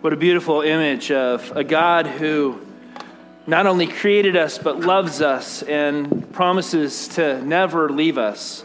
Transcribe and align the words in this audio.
What 0.00 0.14
a 0.14 0.16
beautiful 0.16 0.62
image 0.62 1.10
of 1.10 1.54
a 1.54 1.62
God 1.62 2.06
who 2.06 2.58
not 3.46 3.66
only 3.66 3.86
created 3.86 4.34
us, 4.34 4.56
but 4.56 4.80
loves 4.80 5.20
us 5.20 5.62
and 5.62 6.32
promises 6.32 7.08
to 7.08 7.42
never 7.42 7.90
leave 7.90 8.16
us. 8.16 8.64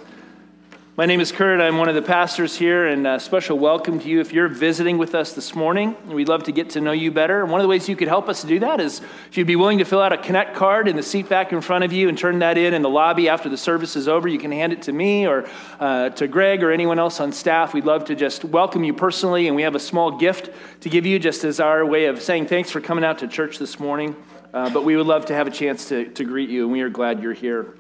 My 0.98 1.06
name 1.06 1.20
is 1.20 1.34
Kurt. 1.34 1.60
I'm 1.60 1.78
one 1.78 1.90
of 1.90 1.96
the 1.96 2.02
pastors 2.02 2.56
here, 2.56 2.88
and 2.88 3.06
a 3.06 3.20
special 3.20 3.60
welcome 3.60 4.00
to 4.00 4.08
you 4.08 4.22
if 4.22 4.32
you're 4.32 4.48
visiting 4.48 4.98
with 4.98 5.14
us 5.14 5.34
this 5.34 5.54
morning. 5.54 5.94
We'd 6.08 6.30
love 6.30 6.44
to 6.44 6.54
get 6.54 6.70
to 6.70 6.80
know 6.80 6.94
you 6.94 7.12
better. 7.12 7.42
And 7.42 7.52
one 7.52 7.60
of 7.60 7.66
the 7.66 7.68
ways 7.68 7.90
you 7.90 7.98
could 7.98 8.08
help 8.08 8.30
us 8.30 8.44
do 8.44 8.60
that 8.60 8.80
is 8.80 9.02
if 9.28 9.38
you'd 9.38 9.46
be 9.46 9.58
willing 9.58 9.80
to 9.80 9.84
fill 9.84 10.00
out 10.00 10.14
a 10.14 10.18
Connect 10.18 10.56
card 10.56 10.88
in 10.88 10.96
the 10.96 11.04
seat 11.04 11.28
back 11.28 11.52
in 11.52 11.60
front 11.60 11.84
of 11.84 11.92
you 11.92 12.08
and 12.08 12.18
turn 12.18 12.40
that 12.40 12.58
in 12.58 12.74
in 12.74 12.82
the 12.82 12.90
lobby 12.90 13.28
after 13.28 13.50
the 13.50 13.58
service 13.58 13.98
is 13.98 14.08
over. 14.08 14.30
You 14.30 14.40
can 14.40 14.54
hand 14.54 14.72
it 14.72 14.84
to 14.84 14.94
me 14.94 15.28
or 15.28 15.50
uh, 15.82 16.12
to 16.12 16.30
Greg 16.30 16.64
or 16.64 16.72
anyone 16.72 16.98
else 16.98 17.20
on 17.20 17.34
staff. 17.34 17.74
We'd 17.74 17.84
love 17.84 18.06
to 18.06 18.16
just 18.16 18.46
welcome 18.46 18.86
you 18.86 18.94
personally, 18.94 19.48
and 19.48 19.56
we 19.58 19.64
have 19.64 19.76
a 19.76 19.82
small 19.82 20.12
gift 20.12 20.50
to 20.80 20.90
give 20.90 21.06
you 21.06 21.20
just 21.20 21.44
as 21.44 21.60
our 21.60 21.86
way 21.86 22.06
of 22.06 22.22
saying 22.22 22.48
thanks 22.48 22.72
for 22.72 22.80
coming 22.80 23.04
out 23.04 23.20
to 23.20 23.28
church 23.28 23.60
this 23.60 23.82
morning. 23.82 24.16
Uh, 24.54 24.70
but 24.70 24.86
we 24.86 24.96
would 24.96 25.08
love 25.08 25.26
to 25.26 25.34
have 25.34 25.46
a 25.46 25.52
chance 25.52 25.90
to, 25.90 26.06
to 26.12 26.24
greet 26.24 26.50
you, 26.50 26.64
and 26.64 26.72
we 26.72 26.80
are 26.80 26.90
glad 26.90 27.22
you're 27.22 27.34
here. 27.34 27.76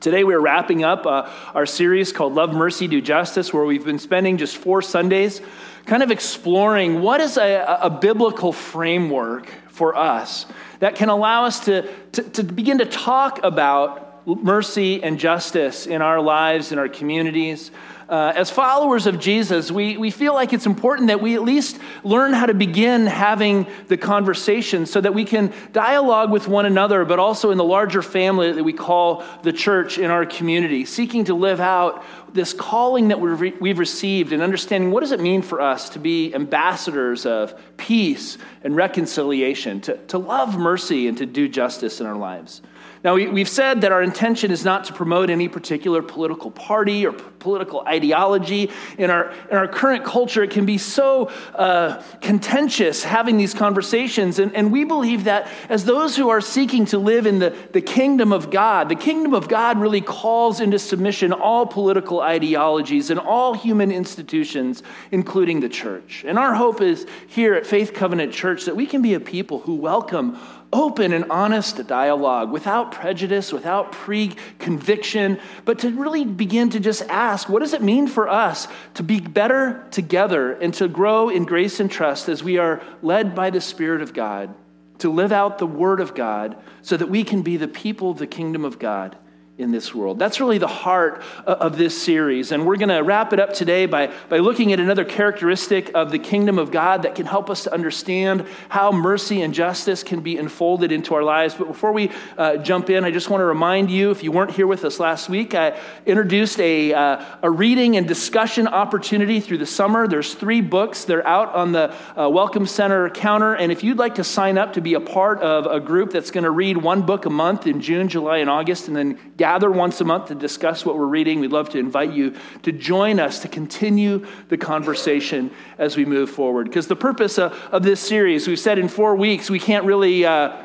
Today, 0.00 0.24
we're 0.24 0.40
wrapping 0.40 0.84
up 0.84 1.06
uh, 1.06 1.30
our 1.54 1.66
series 1.66 2.12
called 2.12 2.34
Love, 2.34 2.52
Mercy, 2.52 2.88
Do 2.88 3.00
Justice, 3.00 3.52
where 3.52 3.64
we've 3.64 3.84
been 3.84 3.98
spending 3.98 4.36
just 4.36 4.56
four 4.56 4.82
Sundays 4.82 5.40
kind 5.86 6.02
of 6.02 6.10
exploring 6.10 7.00
what 7.00 7.20
is 7.20 7.36
a, 7.36 7.78
a 7.80 7.90
biblical 7.90 8.52
framework 8.52 9.46
for 9.68 9.96
us 9.96 10.46
that 10.80 10.96
can 10.96 11.08
allow 11.08 11.44
us 11.44 11.64
to, 11.66 11.90
to, 12.12 12.22
to 12.22 12.42
begin 12.42 12.78
to 12.78 12.86
talk 12.86 13.42
about 13.44 14.26
mercy 14.26 15.02
and 15.02 15.18
justice 15.18 15.86
in 15.86 16.02
our 16.02 16.20
lives, 16.20 16.72
in 16.72 16.78
our 16.78 16.88
communities, 16.88 17.70
uh, 18.08 18.32
as 18.34 18.50
followers 18.50 19.06
of 19.06 19.18
Jesus, 19.18 19.70
we, 19.70 19.96
we 19.96 20.10
feel 20.10 20.34
like 20.34 20.52
it's 20.52 20.66
important 20.66 21.08
that 21.08 21.20
we 21.20 21.34
at 21.34 21.42
least 21.42 21.78
learn 22.02 22.32
how 22.32 22.46
to 22.46 22.54
begin 22.54 23.06
having 23.06 23.66
the 23.88 23.96
conversation 23.96 24.86
so 24.86 25.00
that 25.00 25.14
we 25.14 25.24
can 25.24 25.52
dialogue 25.72 26.30
with 26.30 26.46
one 26.46 26.66
another, 26.66 27.04
but 27.04 27.18
also 27.18 27.50
in 27.50 27.58
the 27.58 27.64
larger 27.64 28.02
family 28.02 28.52
that 28.52 28.64
we 28.64 28.72
call 28.72 29.24
the 29.42 29.52
church 29.52 29.98
in 29.98 30.10
our 30.10 30.26
community, 30.26 30.84
seeking 30.84 31.24
to 31.24 31.34
live 31.34 31.60
out 31.60 32.04
this 32.34 32.52
calling 32.52 33.08
that 33.08 33.20
we've, 33.20 33.60
we've 33.60 33.78
received 33.78 34.32
and 34.32 34.42
understanding 34.42 34.90
what 34.90 35.00
does 35.00 35.12
it 35.12 35.20
mean 35.20 35.40
for 35.40 35.60
us 35.60 35.90
to 35.90 35.98
be 35.98 36.34
ambassadors 36.34 37.24
of 37.26 37.54
peace 37.76 38.36
and 38.64 38.74
reconciliation, 38.74 39.80
to, 39.80 39.96
to 40.08 40.18
love 40.18 40.58
mercy 40.58 41.06
and 41.06 41.18
to 41.18 41.26
do 41.26 41.48
justice 41.48 42.00
in 42.00 42.06
our 42.06 42.16
lives. 42.16 42.60
Now, 43.04 43.16
we, 43.16 43.40
have 43.40 43.50
said 43.50 43.82
that 43.82 43.92
our 43.92 44.02
intention 44.02 44.50
is 44.50 44.64
not 44.64 44.84
to 44.84 44.94
promote 44.94 45.28
any 45.28 45.46
particular 45.46 46.00
political 46.00 46.50
party 46.50 47.06
or 47.06 47.12
political 47.12 47.82
ideology. 47.82 48.70
In 48.96 49.10
our, 49.10 49.30
in 49.50 49.58
our 49.58 49.68
current 49.68 50.06
culture, 50.06 50.42
it 50.42 50.50
can 50.50 50.64
be 50.64 50.78
so 50.78 51.26
uh, 51.54 52.02
contentious 52.22 53.04
having 53.04 53.36
these 53.36 53.52
conversations. 53.52 54.38
And, 54.38 54.54
and 54.54 54.72
we 54.72 54.84
believe 54.84 55.24
that 55.24 55.50
as 55.68 55.84
those 55.84 56.16
who 56.16 56.30
are 56.30 56.40
seeking 56.40 56.86
to 56.86 56.98
live 56.98 57.26
in 57.26 57.40
the, 57.40 57.54
the 57.72 57.82
kingdom 57.82 58.32
of 58.32 58.50
God, 58.50 58.88
the 58.88 58.94
kingdom 58.94 59.34
of 59.34 59.48
God 59.48 59.78
really 59.78 60.00
calls 60.00 60.60
into 60.60 60.78
submission 60.78 61.30
all 61.30 61.66
political 61.66 62.20
ideologies 62.22 63.10
and 63.10 63.20
all 63.20 63.52
human 63.52 63.92
institutions, 63.92 64.82
including 65.12 65.60
the 65.60 65.68
church. 65.68 66.24
And 66.26 66.38
our 66.38 66.54
hope 66.54 66.80
is 66.80 67.06
here 67.26 67.52
at 67.52 67.66
Faith 67.66 67.92
Covenant 67.92 68.32
Church 68.32 68.64
that 68.64 68.76
we 68.76 68.86
can 68.86 69.02
be 69.02 69.12
a 69.12 69.20
people 69.20 69.58
who 69.58 69.74
welcome 69.74 70.38
open 70.74 71.12
and 71.12 71.24
honest 71.30 71.86
dialogue 71.86 72.50
without 72.50 72.90
prejudice, 72.92 73.52
without 73.52 73.92
pre 73.92 74.32
conviction, 74.58 75.38
but 75.64 75.78
to 75.78 75.90
really 75.90 76.24
begin 76.24 76.68
to 76.70 76.80
just 76.80 77.02
ask 77.08 77.48
what 77.48 77.60
does 77.60 77.72
it 77.72 77.80
mean 77.80 78.08
for 78.08 78.28
us 78.28 78.68
to 78.94 79.02
be 79.02 79.20
better 79.20 79.86
together 79.90 80.52
and 80.52 80.74
to 80.74 80.88
grow 80.88 81.28
in 81.28 81.44
grace 81.44 81.80
and 81.80 81.90
trust 81.90 82.28
as 82.28 82.42
we 82.42 82.58
are 82.58 82.82
led 83.00 83.34
by 83.34 83.48
the 83.48 83.60
Spirit 83.60 84.02
of 84.02 84.12
God, 84.12 84.52
to 84.98 85.10
live 85.10 85.32
out 85.32 85.58
the 85.58 85.66
Word 85.66 86.00
of 86.00 86.14
God 86.14 86.56
so 86.82 86.96
that 86.96 87.08
we 87.08 87.24
can 87.24 87.42
be 87.42 87.56
the 87.56 87.68
people 87.68 88.10
of 88.10 88.18
the 88.18 88.26
kingdom 88.26 88.64
of 88.64 88.78
God 88.78 89.16
in 89.56 89.70
this 89.70 89.94
world. 89.94 90.18
That's 90.18 90.40
really 90.40 90.58
the 90.58 90.66
heart 90.66 91.22
of 91.46 91.78
this 91.78 92.02
series. 92.02 92.50
And 92.50 92.66
we're 92.66 92.76
going 92.76 92.88
to 92.88 93.02
wrap 93.02 93.32
it 93.32 93.38
up 93.38 93.52
today 93.52 93.86
by, 93.86 94.12
by 94.28 94.38
looking 94.38 94.72
at 94.72 94.80
another 94.80 95.04
characteristic 95.04 95.92
of 95.94 96.10
the 96.10 96.18
kingdom 96.18 96.58
of 96.58 96.72
God 96.72 97.02
that 97.02 97.14
can 97.14 97.24
help 97.24 97.48
us 97.48 97.62
to 97.62 97.72
understand 97.72 98.46
how 98.68 98.90
mercy 98.90 99.42
and 99.42 99.54
justice 99.54 100.02
can 100.02 100.22
be 100.22 100.38
unfolded 100.38 100.90
into 100.90 101.14
our 101.14 101.22
lives. 101.22 101.54
But 101.54 101.68
before 101.68 101.92
we 101.92 102.10
uh, 102.36 102.56
jump 102.56 102.90
in, 102.90 103.04
I 103.04 103.12
just 103.12 103.30
want 103.30 103.42
to 103.42 103.44
remind 103.44 103.92
you 103.92 104.10
if 104.10 104.24
you 104.24 104.32
weren't 104.32 104.50
here 104.50 104.66
with 104.66 104.84
us 104.84 104.98
last 104.98 105.28
week, 105.28 105.54
I 105.54 105.78
introduced 106.04 106.58
a, 106.58 106.92
uh, 106.92 107.24
a 107.44 107.50
reading 107.50 107.96
and 107.96 108.08
discussion 108.08 108.66
opportunity 108.66 109.38
through 109.38 109.58
the 109.58 109.66
summer. 109.66 110.08
There's 110.08 110.34
three 110.34 110.62
books, 110.62 111.04
they're 111.04 111.26
out 111.26 111.54
on 111.54 111.70
the 111.70 111.94
uh, 112.18 112.28
Welcome 112.28 112.66
Center 112.66 113.08
counter. 113.08 113.54
And 113.54 113.70
if 113.70 113.84
you'd 113.84 113.98
like 113.98 114.16
to 114.16 114.24
sign 114.24 114.58
up 114.58 114.72
to 114.72 114.80
be 114.80 114.94
a 114.94 115.00
part 115.00 115.38
of 115.42 115.66
a 115.66 115.78
group 115.78 116.10
that's 116.10 116.32
going 116.32 116.42
to 116.42 116.50
read 116.50 116.76
one 116.76 117.02
book 117.02 117.24
a 117.24 117.30
month 117.30 117.68
in 117.68 117.80
June, 117.80 118.08
July, 118.08 118.38
and 118.38 118.50
August, 118.50 118.88
and 118.88 118.96
then 118.96 119.20
gather 119.44 119.70
once 119.70 120.00
a 120.00 120.04
month 120.06 120.28
to 120.28 120.34
discuss 120.34 120.86
what 120.86 120.96
we're 120.96 121.04
reading. 121.04 121.38
We'd 121.38 121.52
love 121.52 121.68
to 121.70 121.78
invite 121.78 122.14
you 122.14 122.34
to 122.62 122.72
join 122.72 123.20
us 123.20 123.40
to 123.40 123.48
continue 123.48 124.24
the 124.48 124.56
conversation 124.56 125.50
as 125.76 125.98
we 125.98 126.06
move 126.06 126.30
forward. 126.30 126.66
Because 126.66 126.86
the 126.86 126.96
purpose 126.96 127.38
of, 127.38 127.52
of, 127.70 127.82
this 127.82 128.00
series, 128.00 128.48
we've 128.48 128.58
said 128.58 128.78
in 128.78 128.88
four 128.88 129.14
weeks, 129.16 129.50
we 129.50 129.58
can't 129.58 129.84
really 129.84 130.24
uh, 130.24 130.62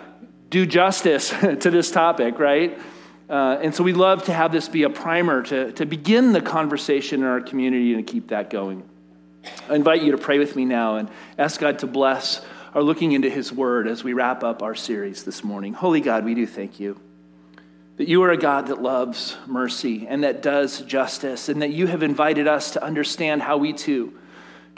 do 0.50 0.66
justice 0.66 1.28
to 1.42 1.70
this 1.70 1.92
topic, 1.92 2.40
right? 2.40 2.80
Uh, 3.30 3.60
and 3.62 3.76
so 3.76 3.84
we 3.84 3.92
love 3.92 4.24
to 4.24 4.34
have 4.34 4.54
this 4.54 4.70
be 4.70 4.84
a 4.84 4.90
primer 4.90 5.44
to, 5.44 5.74
to 5.74 5.86
begin 5.86 6.32
the 6.32 6.42
conversation 6.42 7.20
in 7.20 7.26
our 7.26 7.42
community 7.42 7.94
and 7.94 8.08
to 8.08 8.14
keep 8.14 8.30
that 8.30 8.50
going. 8.50 8.88
I 9.68 9.76
invite 9.76 10.04
you 10.04 10.14
to 10.14 10.18
pray 10.18 10.40
with 10.40 10.56
me 10.56 10.64
now 10.64 10.96
and 10.96 11.10
ask 11.38 11.60
God 11.60 11.80
to 11.80 11.88
bless 11.88 12.40
our 12.74 12.82
looking 12.82 13.12
into 13.12 13.30
His 13.30 13.52
Word 13.52 13.90
as 13.90 14.06
we 14.06 14.14
wrap 14.14 14.42
up 14.42 14.64
our 14.64 14.74
series 14.74 15.26
this 15.26 15.44
morning. 15.44 15.74
Holy 15.74 16.00
God, 16.00 16.24
we 16.24 16.34
do 16.34 16.48
thank 16.48 16.80
you 16.80 16.98
that 18.00 18.08
you 18.08 18.24
are 18.24 18.32
a 18.32 18.38
God 18.38 18.68
that 18.68 18.82
loves 18.82 19.36
mercy 19.46 20.08
and 20.08 20.24
that 20.24 20.42
does 20.42 20.80
justice, 20.84 21.50
and 21.50 21.62
that 21.62 21.72
you 21.72 21.86
have 21.86 22.02
invited 22.02 22.48
us 22.48 22.72
to 22.72 22.82
understand 22.82 23.42
how 23.42 23.58
we 23.58 23.74
too 23.74 24.18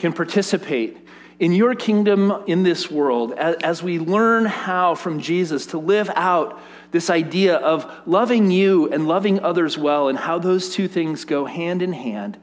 can 0.00 0.12
participate 0.12 0.98
in 1.38 1.52
your 1.52 1.76
kingdom 1.76 2.32
in 2.48 2.64
this 2.64 2.90
world 2.90 3.30
as 3.34 3.80
we 3.80 4.00
learn 4.00 4.44
how 4.44 4.96
from 4.96 5.20
Jesus 5.20 5.66
to 5.66 5.78
live 5.78 6.10
out 6.16 6.60
this 6.90 7.10
idea 7.10 7.58
of 7.58 7.88
loving 8.06 8.50
you 8.50 8.90
and 8.92 9.06
loving 9.06 9.38
others 9.38 9.78
well, 9.78 10.08
and 10.08 10.18
how 10.18 10.40
those 10.40 10.74
two 10.74 10.88
things 10.88 11.24
go 11.24 11.44
hand 11.44 11.80
in 11.80 11.92
hand 11.92 12.36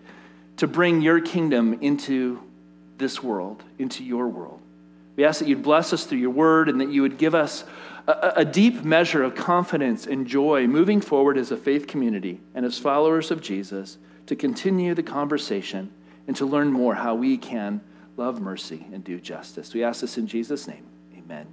to 0.55 0.65
bring 0.65 1.01
your 1.01 1.19
kingdom 1.19 1.73
into 1.81 2.41
this 2.97 3.21
world, 3.21 3.61
into 3.77 4.01
your 4.01 4.29
world. 4.29 4.61
We 5.17 5.25
ask 5.25 5.39
that 5.39 5.49
you'd 5.49 5.61
bless 5.61 5.91
us 5.91 6.05
through 6.05 6.19
your 6.19 6.29
word 6.29 6.69
and 6.69 6.79
that 6.79 6.89
you 6.89 7.01
would 7.01 7.17
give 7.17 7.35
us 7.35 7.65
a, 8.09 8.33
a 8.37 8.45
deep 8.45 8.83
measure 8.83 9.23
of 9.23 9.35
confidence 9.35 10.07
and 10.07 10.25
joy 10.25 10.67
moving 10.67 11.01
forward 11.01 11.37
as 11.37 11.51
a 11.51 11.57
faith 11.57 11.87
community 11.87 12.39
and 12.55 12.65
as 12.65 12.77
followers 12.79 13.31
of 13.31 13.41
Jesus 13.41 13.97
to 14.25 14.35
continue 14.35 14.93
the 14.93 15.03
conversation 15.03 15.91
and 16.27 16.35
to 16.35 16.45
learn 16.45 16.71
more 16.71 16.95
how 16.95 17.15
we 17.15 17.37
can 17.37 17.81
love 18.17 18.41
mercy 18.41 18.85
and 18.93 19.03
do 19.03 19.19
justice. 19.19 19.73
We 19.73 19.83
ask 19.83 20.01
this 20.01 20.17
in 20.17 20.27
Jesus' 20.27 20.67
name. 20.67 20.85
Amen. 21.17 21.47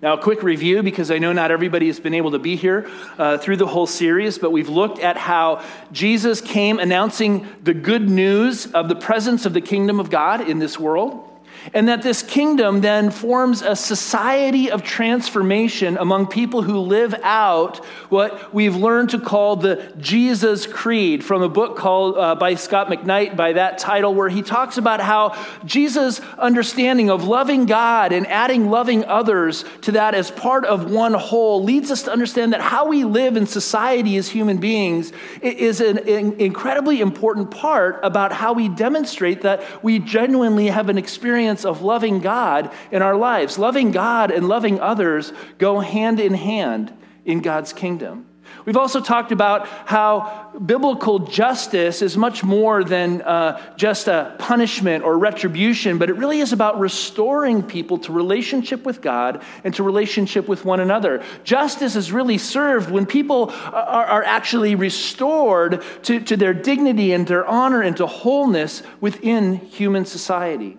Now, 0.00 0.14
a 0.14 0.18
quick 0.18 0.42
review 0.42 0.82
because 0.82 1.10
I 1.10 1.18
know 1.18 1.32
not 1.32 1.50
everybody 1.50 1.88
has 1.88 2.00
been 2.00 2.14
able 2.14 2.30
to 2.30 2.38
be 2.38 2.56
here 2.56 2.88
uh, 3.18 3.38
through 3.38 3.56
the 3.56 3.66
whole 3.66 3.86
series, 3.86 4.38
but 4.38 4.50
we've 4.50 4.68
looked 4.68 5.00
at 5.00 5.16
how 5.16 5.64
Jesus 5.92 6.40
came 6.40 6.78
announcing 6.78 7.46
the 7.62 7.74
good 7.74 8.08
news 8.08 8.66
of 8.72 8.88
the 8.88 8.94
presence 8.96 9.44
of 9.44 9.52
the 9.52 9.60
kingdom 9.60 10.00
of 10.00 10.08
God 10.08 10.48
in 10.48 10.58
this 10.58 10.78
world. 10.78 11.27
And 11.74 11.88
that 11.88 12.02
this 12.02 12.22
kingdom 12.22 12.80
then 12.80 13.10
forms 13.10 13.62
a 13.62 13.76
society 13.76 14.70
of 14.70 14.82
transformation 14.82 15.96
among 15.98 16.28
people 16.28 16.62
who 16.62 16.78
live 16.78 17.14
out 17.22 17.84
what 18.08 18.54
we've 18.54 18.76
learned 18.76 19.10
to 19.10 19.18
call 19.18 19.56
the 19.56 19.92
Jesus 19.98 20.66
Creed 20.66 21.24
from 21.24 21.42
a 21.42 21.48
book 21.48 21.76
called 21.76 22.16
uh, 22.16 22.34
by 22.34 22.54
Scot 22.54 22.88
McKnight 22.88 23.36
by 23.36 23.52
that 23.54 23.78
title, 23.78 24.14
where 24.14 24.28
he 24.28 24.42
talks 24.42 24.78
about 24.78 25.00
how 25.00 25.36
Jesus' 25.64 26.20
understanding 26.38 27.10
of 27.10 27.24
loving 27.24 27.66
God 27.66 28.12
and 28.12 28.26
adding 28.26 28.70
loving 28.70 29.04
others 29.04 29.64
to 29.82 29.92
that 29.92 30.14
as 30.14 30.30
part 30.30 30.64
of 30.64 30.90
one 30.90 31.14
whole 31.14 31.62
leads 31.62 31.90
us 31.90 32.04
to 32.04 32.12
understand 32.12 32.52
that 32.52 32.60
how 32.60 32.86
we 32.86 33.04
live 33.04 33.36
in 33.36 33.46
society 33.46 34.16
as 34.16 34.28
human 34.28 34.58
beings 34.58 35.12
is 35.42 35.80
an, 35.80 35.98
an 36.08 36.34
incredibly 36.34 37.00
important 37.00 37.50
part 37.50 38.00
about 38.02 38.32
how 38.32 38.52
we 38.52 38.68
demonstrate 38.68 39.42
that 39.42 39.62
we 39.82 39.98
genuinely 39.98 40.66
have 40.68 40.88
an 40.88 40.98
experience 40.98 41.57
experience 41.58 41.64
of 41.64 41.84
loving 41.84 42.20
God 42.20 42.70
in 42.92 43.02
our 43.02 43.16
lives. 43.16 43.58
Loving 43.58 43.92
God 43.92 44.30
and 44.30 44.48
loving 44.48 44.80
others 44.80 45.32
go 45.58 45.80
hand 45.80 46.20
in 46.20 46.34
hand 46.34 46.92
in 47.24 47.40
God's 47.40 47.72
kingdom. 47.72 48.26
We've 48.64 48.76
also 48.76 49.00
talked 49.00 49.32
about 49.32 49.66
how 49.86 50.50
biblical 50.64 51.20
justice 51.20 52.02
is 52.02 52.16
much 52.16 52.42
more 52.42 52.82
than 52.84 53.22
uh, 53.22 53.60
just 53.76 54.08
a 54.08 54.34
punishment 54.38 55.04
or 55.04 55.18
retribution, 55.18 55.98
but 55.98 56.10
it 56.10 56.16
really 56.16 56.40
is 56.40 56.52
about 56.52 56.78
restoring 56.78 57.62
people 57.62 57.98
to 57.98 58.12
relationship 58.12 58.84
with 58.84 59.00
God 59.00 59.42
and 59.64 59.74
to 59.74 59.82
relationship 59.82 60.48
with 60.48 60.64
one 60.64 60.80
another. 60.80 61.22
Justice 61.44 61.96
is 61.96 62.12
really 62.12 62.38
served 62.38 62.90
when 62.90 63.06
people 63.06 63.50
are, 63.50 64.06
are 64.06 64.24
actually 64.24 64.74
restored 64.74 65.82
to, 66.02 66.20
to 66.20 66.36
their 66.36 66.54
dignity 66.54 67.12
and 67.12 67.26
their 67.26 67.46
honor 67.46 67.82
and 67.82 67.96
to 67.98 68.06
wholeness 68.06 68.82
within 69.00 69.56
human 69.56 70.04
society. 70.04 70.76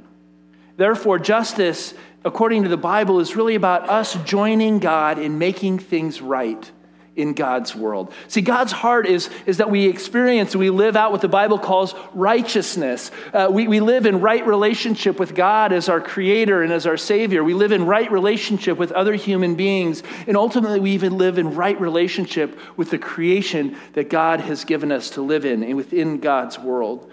Therefore, 0.80 1.20
justice, 1.20 1.94
according 2.24 2.64
to 2.64 2.70
the 2.70 2.78
Bible, 2.78 3.20
is 3.20 3.36
really 3.36 3.56
about 3.56 3.90
us 3.90 4.14
joining 4.24 4.80
God 4.80 5.20
in 5.20 5.38
making 5.38 5.80
things 5.80 6.22
right 6.22 6.72
in 7.18 7.34
God's 7.34 7.76
world. 7.76 8.14
See, 8.30 8.40
God's 8.40 8.72
heart 8.72 9.06
is, 9.06 9.30
is 9.46 9.58
that 9.58 9.70
we 9.70 9.88
experience, 9.88 10.56
we 10.56 10.70
live 10.70 10.96
out 10.96 11.12
what 11.12 11.20
the 11.20 11.28
Bible 11.28 11.60
calls 11.60 11.94
righteousness. 12.14 13.12
Uh, 13.34 13.50
we, 13.52 13.68
we 13.68 13.81
live 13.81 14.06
in 14.06 14.22
right 14.22 14.48
relationship 14.48 15.20
with 15.20 15.36
God 15.36 15.74
as 15.74 15.90
our 15.90 16.00
creator 16.00 16.64
and 16.64 16.72
as 16.72 16.88
our 16.88 16.96
savior. 16.96 17.44
We 17.44 17.54
live 17.54 17.74
in 17.74 17.86
right 17.86 18.10
relationship 18.10 18.78
with 18.78 18.94
other 18.94 19.16
human 19.16 19.56
beings. 19.56 20.02
And 20.28 20.38
ultimately, 20.38 20.80
we 20.80 20.92
even 20.92 21.18
live 21.18 21.38
in 21.38 21.56
right 21.56 21.78
relationship 21.82 22.58
with 22.78 22.90
the 22.90 22.98
creation 22.98 23.75
that 23.96 24.10
God 24.10 24.40
has 24.40 24.64
given 24.64 24.94
us 24.94 25.10
to 25.10 25.22
live 25.22 25.44
in 25.44 25.62
and 25.62 25.75
within 25.75 26.22
God's 26.22 26.58
world. 26.58 27.12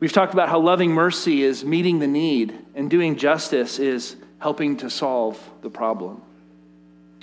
We've 0.00 0.12
talked 0.12 0.34
about 0.34 0.48
how 0.48 0.60
loving 0.60 0.90
mercy 0.90 1.42
is 1.42 1.64
meeting 1.64 1.98
the 1.98 2.06
need, 2.06 2.58
and 2.74 2.90
doing 2.90 3.16
justice 3.16 3.78
is 3.78 4.16
helping 4.38 4.76
to 4.78 4.90
solve 4.90 5.38
the 5.62 5.70
problem. 5.70 6.20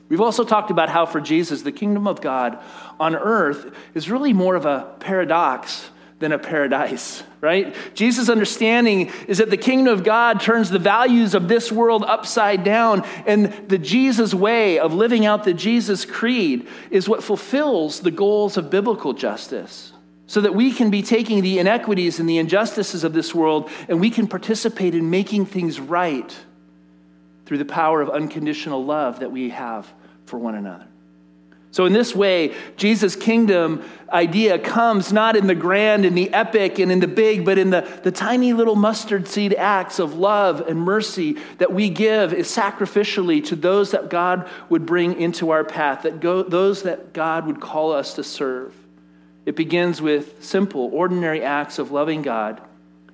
We've 0.10 0.22
also 0.22 0.44
talked 0.44 0.72
about 0.72 0.90
how 0.90 1.06
for 1.06 1.22
Jesus, 1.22 1.62
the 1.62 1.72
kingdom 1.72 2.08
of 2.08 2.20
God 2.20 2.60
on 3.00 3.16
earth 3.16 3.74
is 3.94 4.10
really 4.10 4.34
more 4.34 4.56
of 4.56 4.66
a 4.66 4.96
paradox 5.00 5.90
than 6.20 6.32
a 6.32 6.40
paradise, 6.40 7.24
right? 7.40 7.76
Jesus' 7.96 8.30
understanding 8.30 9.12
is 9.28 9.40
that 9.40 9.50
the 9.50 9.58
kingdom 9.58 9.94
of 9.94 10.04
God 10.04 10.40
turns 10.40 10.70
the 10.70 10.80
values 10.80 11.34
of 11.34 11.48
this 11.48 11.72
world 11.72 12.04
upside 12.04 12.64
down, 12.64 13.04
and 13.26 13.70
the 13.70 13.78
Jesus 13.78 14.34
way 14.34 14.80
of 14.80 14.94
living 14.94 15.26
out 15.26 15.44
the 15.44 15.54
Jesus 15.54 16.06
creed 16.06 16.68
is 16.90 17.10
what 17.10 17.24
fulfills 17.24 18.02
the 18.02 18.12
goals 18.12 18.58
of 18.58 18.70
biblical 18.70 19.14
justice. 19.14 19.91
So 20.31 20.39
that 20.39 20.56
we 20.56 20.72
can 20.72 20.92
be 20.92 21.01
taking 21.01 21.42
the 21.42 21.60
inequities 21.60 22.22
and 22.22 22.30
the 22.30 22.38
injustices 22.38 23.04
of 23.04 23.12
this 23.12 23.36
world 23.36 23.69
and 23.89 24.00
we 24.00 24.10
can 24.10 24.30
participate 24.30 24.95
in 24.95 25.10
making 25.10 25.45
things 25.45 25.78
right 25.78 26.33
through 27.45 27.57
the 27.57 27.66
power 27.66 28.00
of 28.00 28.10
unconditional 28.10 28.86
love 28.86 29.19
that 29.19 29.30
we 29.30 29.50
have 29.50 29.92
for 30.28 30.39
one 30.39 30.56
another. 30.56 30.88
So, 31.72 31.83
in 31.83 31.92
this 31.92 32.16
way, 32.16 32.56
Jesus' 32.78 33.18
kingdom 33.18 33.83
idea 34.10 34.57
comes 34.57 35.12
not 35.12 35.36
in 35.36 35.48
the 35.48 35.56
grand, 35.56 36.06
in 36.06 36.16
the 36.16 36.34
epic, 36.34 36.80
and 36.80 36.94
in 36.94 37.01
the 37.01 37.10
big, 37.10 37.44
but 37.44 37.57
in 37.57 37.69
the, 37.69 37.81
the 38.04 38.12
tiny 38.12 38.54
little 38.54 38.77
mustard 38.77 39.27
seed 39.27 39.54
acts 39.56 40.00
of 40.00 40.13
love 40.13 40.62
and 40.62 40.80
mercy 40.80 41.39
that 41.57 41.74
we 41.74 41.89
give 41.89 42.34
is 42.34 42.48
sacrificially 42.48 43.44
to 43.48 43.57
those 43.57 43.92
that 43.92 44.10
God 44.10 44.48
would 44.69 44.86
bring 44.86 45.19
into 45.19 45.50
our 45.50 45.66
path, 45.66 46.04
that 46.04 46.22
go, 46.22 46.42
those 46.42 46.84
that 46.84 47.12
God 47.12 47.48
would 47.48 47.60
call 47.60 47.92
us 47.92 48.13
to 48.13 48.24
serve. 48.24 48.74
It 49.46 49.56
begins 49.56 50.02
with 50.02 50.44
simple, 50.44 50.90
ordinary 50.94 51.44
acts 51.44 51.80
of 51.80 51.92
loving 51.92 52.22
God 52.22 52.62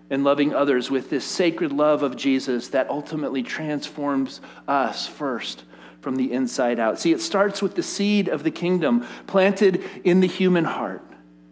and 0.09 0.24
loving 0.24 0.53
others 0.53 0.89
with 0.89 1.09
this 1.09 1.25
sacred 1.25 1.71
love 1.71 2.03
of 2.03 2.15
Jesus 2.15 2.69
that 2.69 2.89
ultimately 2.89 3.44
transforms 3.44 4.41
us 4.68 5.07
first 5.07 5.63
from 6.01 6.15
the 6.15 6.31
inside 6.31 6.79
out. 6.79 7.00
See, 7.00 7.12
it 7.12 7.21
starts 7.21 7.62
with 7.62 7.75
the 7.75 7.83
seed 7.83 8.27
of 8.29 8.44
the 8.44 8.51
kingdom 8.51 9.06
planted 9.25 9.83
in 10.03 10.19
the 10.19 10.27
human 10.27 10.63
heart, 10.63 11.03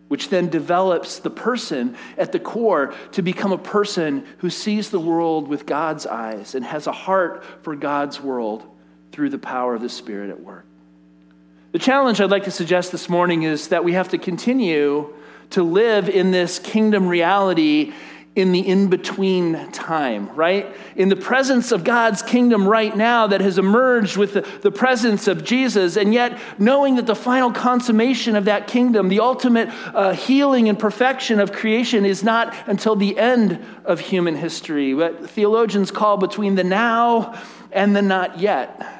which 0.08 0.30
then 0.30 0.50
develops 0.50 1.20
the 1.20 1.30
person 1.30 1.98
at 2.18 2.32
the 2.32 2.40
core 2.40 2.94
to 3.14 3.22
become 3.22 3.52
a 3.52 3.58
person 3.58 4.26
who 4.40 4.50
sees 4.50 4.90
the 4.90 5.00
world 5.00 5.48
with 5.48 5.66
God's 5.66 6.06
eyes 6.06 6.56
and 6.56 6.64
has 6.64 6.88
a 6.88 6.92
heart 6.92 7.44
for 7.64 7.76
God's 7.76 8.22
world 8.22 8.64
through 9.12 9.30
the 9.30 9.38
power 9.38 9.74
of 9.74 9.82
the 9.82 9.90
Spirit 9.90 10.30
at 10.30 10.40
work. 10.40 10.66
The 11.76 11.80
challenge 11.80 12.22
I'd 12.22 12.32
like 12.32 12.46
to 12.46 12.52
suggest 12.52 12.94
this 12.94 13.10
morning 13.10 13.44
is 13.44 13.68
that 13.68 13.84
we 13.84 13.92
have 13.92 14.08
to 14.12 14.18
continue 14.18 15.14
to 15.50 15.62
live 15.62 16.08
in 16.08 16.32
this 16.32 16.58
kingdom 16.58 17.06
reality 17.06 17.92
in 18.34 18.54
the 18.54 18.66
in 18.66 18.88
between 18.88 19.74
time, 19.74 20.34
right? 20.38 20.74
In 20.96 21.10
the 21.10 21.18
presence 21.18 21.74
of 21.74 21.84
God's 21.84 22.22
kingdom 22.22 22.66
right 22.66 22.96
now 22.96 23.28
that 23.28 23.42
has 23.42 23.58
emerged 23.58 24.16
with 24.16 24.62
the, 24.62 24.72
presence 24.72 25.28
of 25.28 25.44
Jesus, 25.44 25.98
and 25.98 26.14
yet 26.14 26.40
knowing 26.58 26.96
that 26.96 27.08
the 27.08 27.14
final 27.14 27.52
consummation 27.52 28.38
of 28.38 28.46
that 28.46 28.68
kingdom, 28.68 29.10
the 29.10 29.20
ultimate 29.20 29.68
uh, 29.94 30.14
healing 30.14 30.70
and 30.70 30.80
perfection 30.80 31.42
of 31.42 31.52
creation, 31.52 32.06
is 32.06 32.24
not 32.24 32.56
until 32.68 32.96
the 32.96 33.20
end 33.20 33.62
of 33.84 34.00
human 34.00 34.38
history, 34.38 34.94
what 34.94 35.30
theologians 35.30 35.92
call 35.92 36.16
between 36.16 36.56
the 36.56 36.64
now 36.64 37.38
and 37.74 37.94
the 37.94 38.02
not 38.02 38.40
yet. 38.40 38.95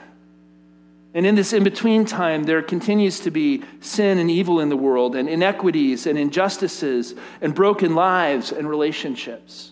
And 1.16 1.26
in 1.26 1.36
this 1.36 1.54
in 1.54 1.64
between 1.64 2.04
time, 2.04 2.44
there 2.44 2.62
continues 2.62 3.22
to 3.22 3.32
be 3.32 3.64
sin 3.80 4.20
and 4.20 4.30
evil 4.30 4.60
in 4.60 4.68
the 4.68 4.76
world, 4.76 5.16
and 5.16 5.30
inequities 5.30 6.06
and 6.06 6.20
injustices, 6.20 7.16
and 7.40 7.56
broken 7.56 7.96
lives 7.96 8.52
and 8.52 8.70
relationships. 8.70 9.72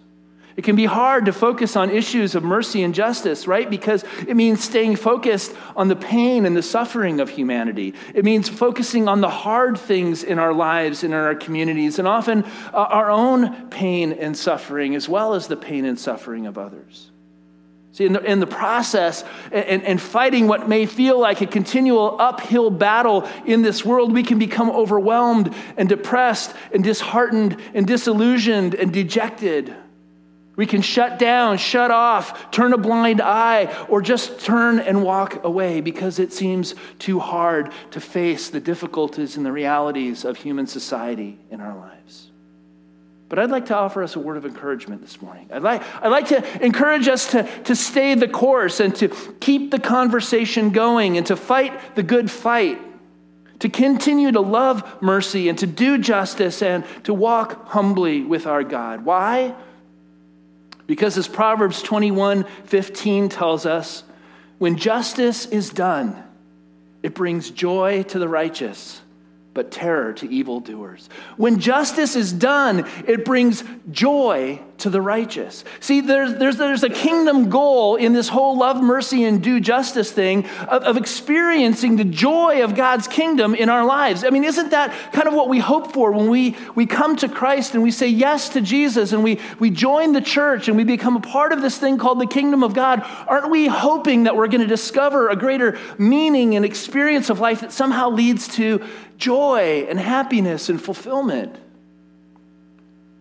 It 0.56 0.64
can 0.64 0.78
be 0.78 0.86
hard 0.86 1.26
to 1.26 1.34
focus 1.34 1.76
on 1.76 1.90
issues 1.90 2.36
of 2.36 2.44
mercy 2.44 2.84
and 2.84 2.94
justice, 2.94 3.46
right? 3.46 3.70
Because 3.70 4.06
it 4.26 4.36
means 4.36 4.64
staying 4.64 4.96
focused 4.96 5.54
on 5.76 5.90
the 5.90 5.96
pain 5.98 6.46
and 6.46 6.56
the 6.56 6.64
suffering 6.64 7.20
of 7.20 7.30
humanity. 7.30 7.94
It 8.14 8.24
means 8.24 8.48
focusing 8.48 9.10
on 9.10 9.20
the 9.20 9.30
hard 9.30 9.78
things 9.78 10.24
in 10.24 10.40
our 10.40 10.54
lives 10.54 11.04
and 11.04 11.14
in 11.14 11.20
our 11.20 11.36
communities, 11.36 12.00
and 12.00 12.08
often 12.08 12.46
uh, 12.72 12.78
our 12.78 13.12
own 13.12 13.70
pain 13.70 14.14
and 14.14 14.38
suffering, 14.38 14.96
as 14.96 15.10
well 15.10 15.34
as 15.34 15.48
the 15.48 15.58
pain 15.58 15.84
and 15.84 16.00
suffering 16.00 16.48
of 16.48 16.58
others. 16.58 17.10
See, 17.94 18.06
in 18.06 18.14
the, 18.14 18.24
in 18.24 18.40
the 18.40 18.48
process 18.48 19.24
and, 19.52 19.84
and 19.84 20.02
fighting 20.02 20.48
what 20.48 20.68
may 20.68 20.88
feel 20.88 21.20
like 21.20 21.42
a 21.42 21.46
continual 21.46 22.20
uphill 22.20 22.72
battle 22.72 23.30
in 23.46 23.62
this 23.62 23.86
world, 23.86 24.12
we 24.12 24.24
can 24.24 24.40
become 24.40 24.72
overwhelmed 24.72 25.54
and 25.78 25.88
depressed 25.88 26.56
and 26.74 26.84
disheartened 26.84 27.56
and 27.76 27.86
disillusioned 27.86 28.74
and 28.74 28.92
dejected. 28.92 29.76
We 30.56 30.66
can 30.66 30.82
shut 30.82 31.20
down, 31.20 31.60
shut 31.60 31.92
off, 31.92 32.50
turn 32.50 32.74
a 32.74 32.80
blind 32.80 33.22
eye, 33.22 33.86
or 33.88 34.02
just 34.02 34.40
turn 34.40 34.80
and 34.80 35.04
walk 35.04 35.44
away 35.44 35.80
because 35.80 36.18
it 36.18 36.34
seems 36.34 36.74
too 36.98 37.20
hard 37.20 37.72
to 37.92 38.02
face 38.02 38.50
the 38.50 38.60
difficulties 38.60 39.38
and 39.38 39.46
the 39.46 39.52
realities 39.52 40.26
of 40.26 40.38
human 40.38 40.66
society 40.66 41.38
in 41.52 41.62
our 41.62 41.76
lives. 41.76 42.32
But 43.34 43.40
I'd 43.40 43.50
like 43.50 43.66
to 43.66 43.76
offer 43.76 44.04
us 44.04 44.16
a 44.16 44.20
word 44.20 44.38
of 44.38 44.46
encouragement 44.46 45.02
this 45.02 45.20
morning. 45.20 45.50
I'd 45.52 45.64
like, 45.64 45.82
I'd 46.04 46.10
like 46.10 46.28
to 46.28 46.64
encourage 46.64 47.08
us 47.08 47.32
to, 47.32 47.50
to 47.64 47.76
stay 47.76 48.14
the 48.14 48.28
course 48.28 48.80
and 48.80 48.96
to 48.98 49.08
keep 49.40 49.72
the 49.72 49.80
conversation 49.80 50.70
going 50.70 51.18
and 51.18 51.26
to 51.26 51.36
fight 51.36 51.96
the 51.96 52.04
good 52.04 52.30
fight, 52.30 52.80
to 53.58 53.70
continue 53.70 54.32
to 54.32 54.40
love 54.40 55.02
mercy 55.02 55.50
and 55.50 55.58
to 55.58 55.66
do 55.66 55.98
justice 55.98 56.62
and 56.62 56.86
to 57.06 57.14
walk 57.16 57.70
humbly 57.70 58.22
with 58.22 58.46
our 58.46 58.64
God. 58.64 59.04
Why? 59.04 59.56
Because 60.86 61.18
as 61.18 61.28
Proverbs 61.28 61.82
21 61.82 62.44
15 62.66 63.30
tells 63.30 63.66
us, 63.66 64.04
when 64.60 64.78
justice 64.78 65.48
is 65.48 65.72
done, 65.72 66.24
it 67.02 67.16
brings 67.16 67.50
joy 67.50 68.04
to 68.04 68.20
the 68.20 68.28
righteous 68.28 69.02
but 69.54 69.72
terror 69.72 70.14
to 70.14 70.30
evildoers. 70.30 71.10
When 71.38 71.60
justice 71.60 72.16
is 72.16 72.34
done, 72.34 72.90
it 73.06 73.24
brings 73.24 73.64
joy 73.92 74.60
to 74.80 74.90
the 74.90 75.02
righteous. 75.02 75.64
See, 75.80 76.02
there's, 76.02 76.36
there's, 76.36 76.58
there's 76.58 76.84
a 76.84 76.90
kingdom 76.90 77.50
goal 77.50 77.96
in 77.96 78.14
this 78.14 78.28
whole 78.28 78.58
love, 78.58 78.82
mercy, 78.82 79.24
and 79.24 79.42
do 79.42 79.60
justice 79.60 80.12
thing 80.12 80.46
of, 80.68 80.84
of 80.84 80.98
experiencing 80.98 81.96
the 81.96 82.04
joy 82.04 82.64
of 82.64 82.76
God's 82.76 83.08
kingdom 83.08 83.54
in 83.54 83.70
our 83.70 83.86
lives. 83.86 84.24
I 84.24 84.32
mean, 84.32 84.44
isn't 84.44 84.72
that 84.72 84.92
kind 85.14 85.28
of 85.28 85.34
what 85.36 85.48
we 85.50 85.60
hope 85.60 85.94
for 85.94 86.12
when 86.12 86.30
we, 86.30 86.58
we 86.76 86.86
come 86.86 87.16
to 87.18 87.30
Christ 87.30 87.76
and 87.76 87.84
we 87.84 87.92
say 87.92 88.08
yes 88.08 88.50
to 88.50 88.62
Jesus 88.62 89.14
and 89.14 89.24
we, 89.24 89.40
we 89.60 89.70
join 89.70 90.14
the 90.14 90.22
church 90.22 90.68
and 90.68 90.76
we 90.76 90.84
become 90.84 91.16
a 91.16 91.22
part 91.22 91.54
of 91.54 91.62
this 91.62 91.78
thing 91.78 91.98
called 91.98 92.20
the 92.20 92.28
kingdom 92.28 92.64
of 92.64 92.74
God? 92.74 93.04
Aren't 93.28 93.52
we 93.52 93.68
hoping 93.68 94.24
that 94.24 94.36
we're 94.36 94.48
going 94.48 94.62
to 94.62 94.68
discover 94.68 95.30
a 95.30 95.36
greater 95.36 95.78
meaning 95.98 96.56
and 96.56 96.66
experience 96.66 97.30
of 97.30 97.40
life 97.40 97.62
that 97.62 97.72
somehow 97.72 98.10
leads 98.10 98.48
to 98.56 98.84
joy 99.18 99.86
and 99.90 100.00
happiness 100.00 100.70
and 100.70 100.82
fulfillment? 100.82 101.56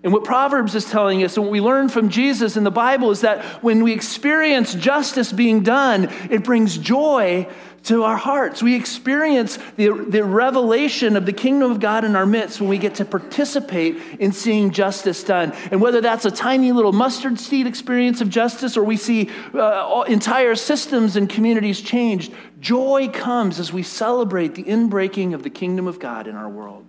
And 0.05 0.13
what 0.13 0.25
Proverbs 0.25 0.75
is 0.75 0.85
telling 0.85 1.23
us, 1.23 1.37
and 1.37 1.45
what 1.45 1.53
we 1.53 1.61
learn 1.61 1.89
from 1.89 2.09
Jesus 2.09 2.57
in 2.57 2.65
the 2.65 2.73
Bible, 2.73 3.13
is 3.13 3.21
that 3.21 3.45
when 3.63 3.85
we 3.85 3.93
experience 3.93 4.75
justice 4.75 5.33
being 5.33 5.63
done, 5.63 6.09
it 6.29 6.43
brings 6.43 6.77
joy 6.77 7.47
to 7.85 8.05
our 8.05 8.17
hearts. 8.17 8.63
We 8.63 8.75
experience 8.75 9.59
the, 9.77 9.93
the 10.09 10.25
revelation 10.25 11.17
of 11.17 11.27
the 11.27 11.33
kingdom 11.33 11.71
of 11.71 11.81
God 11.81 12.05
in 12.05 12.17
our 12.17 12.27
midst 12.27 12.61
when 12.61 12.69
we 12.69 12.79
get 12.79 12.97
to 12.97 13.05
participate 13.05 13.97
in 14.19 14.33
seeing 14.33 14.71
justice 14.71 15.23
done. 15.25 15.53
And 15.71 15.81
whether 15.81 16.01
that's 16.01 16.25
a 16.25 16.31
tiny 16.31 16.73
little 16.73 16.93
mustard 16.93 17.39
seed 17.39 17.67
experience 17.67 18.21
of 18.21 18.29
justice 18.29 18.77
or 18.77 18.85
we 18.85 18.97
see 18.97 19.31
uh, 19.55 20.05
entire 20.09 20.55
systems 20.55 21.17
and 21.17 21.29
communities 21.29 21.81
changed, 21.81 22.33
joy 22.61 23.09
comes 23.09 23.59
as 23.59 23.73
we 23.73 23.83
celebrate 23.83 24.55
the 24.55 24.65
inbreaking 24.65 25.35
of 25.35 25.43
the 25.43 25.51
kingdom 25.51 25.87
of 25.87 25.99
God 25.99 26.27
in 26.27 26.37
our 26.37 26.49
world. 26.49 26.87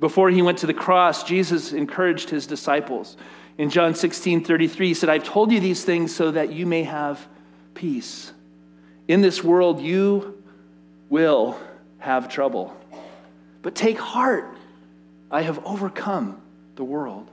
Before 0.00 0.30
he 0.30 0.40
went 0.40 0.58
to 0.58 0.66
the 0.66 0.74
cross, 0.74 1.22
Jesus 1.22 1.72
encouraged 1.72 2.30
his 2.30 2.46
disciples. 2.46 3.16
In 3.58 3.68
John 3.68 3.94
16 3.94 4.44
33, 4.44 4.88
he 4.88 4.94
said, 4.94 5.10
I've 5.10 5.24
told 5.24 5.52
you 5.52 5.60
these 5.60 5.84
things 5.84 6.14
so 6.14 6.30
that 6.30 6.50
you 6.50 6.64
may 6.64 6.84
have 6.84 7.28
peace. 7.74 8.32
In 9.06 9.20
this 9.20 9.44
world, 9.44 9.80
you 9.80 10.42
will 11.10 11.58
have 11.98 12.30
trouble. 12.30 12.74
But 13.60 13.74
take 13.74 13.98
heart, 13.98 14.56
I 15.30 15.42
have 15.42 15.64
overcome 15.66 16.40
the 16.76 16.84
world. 16.84 17.30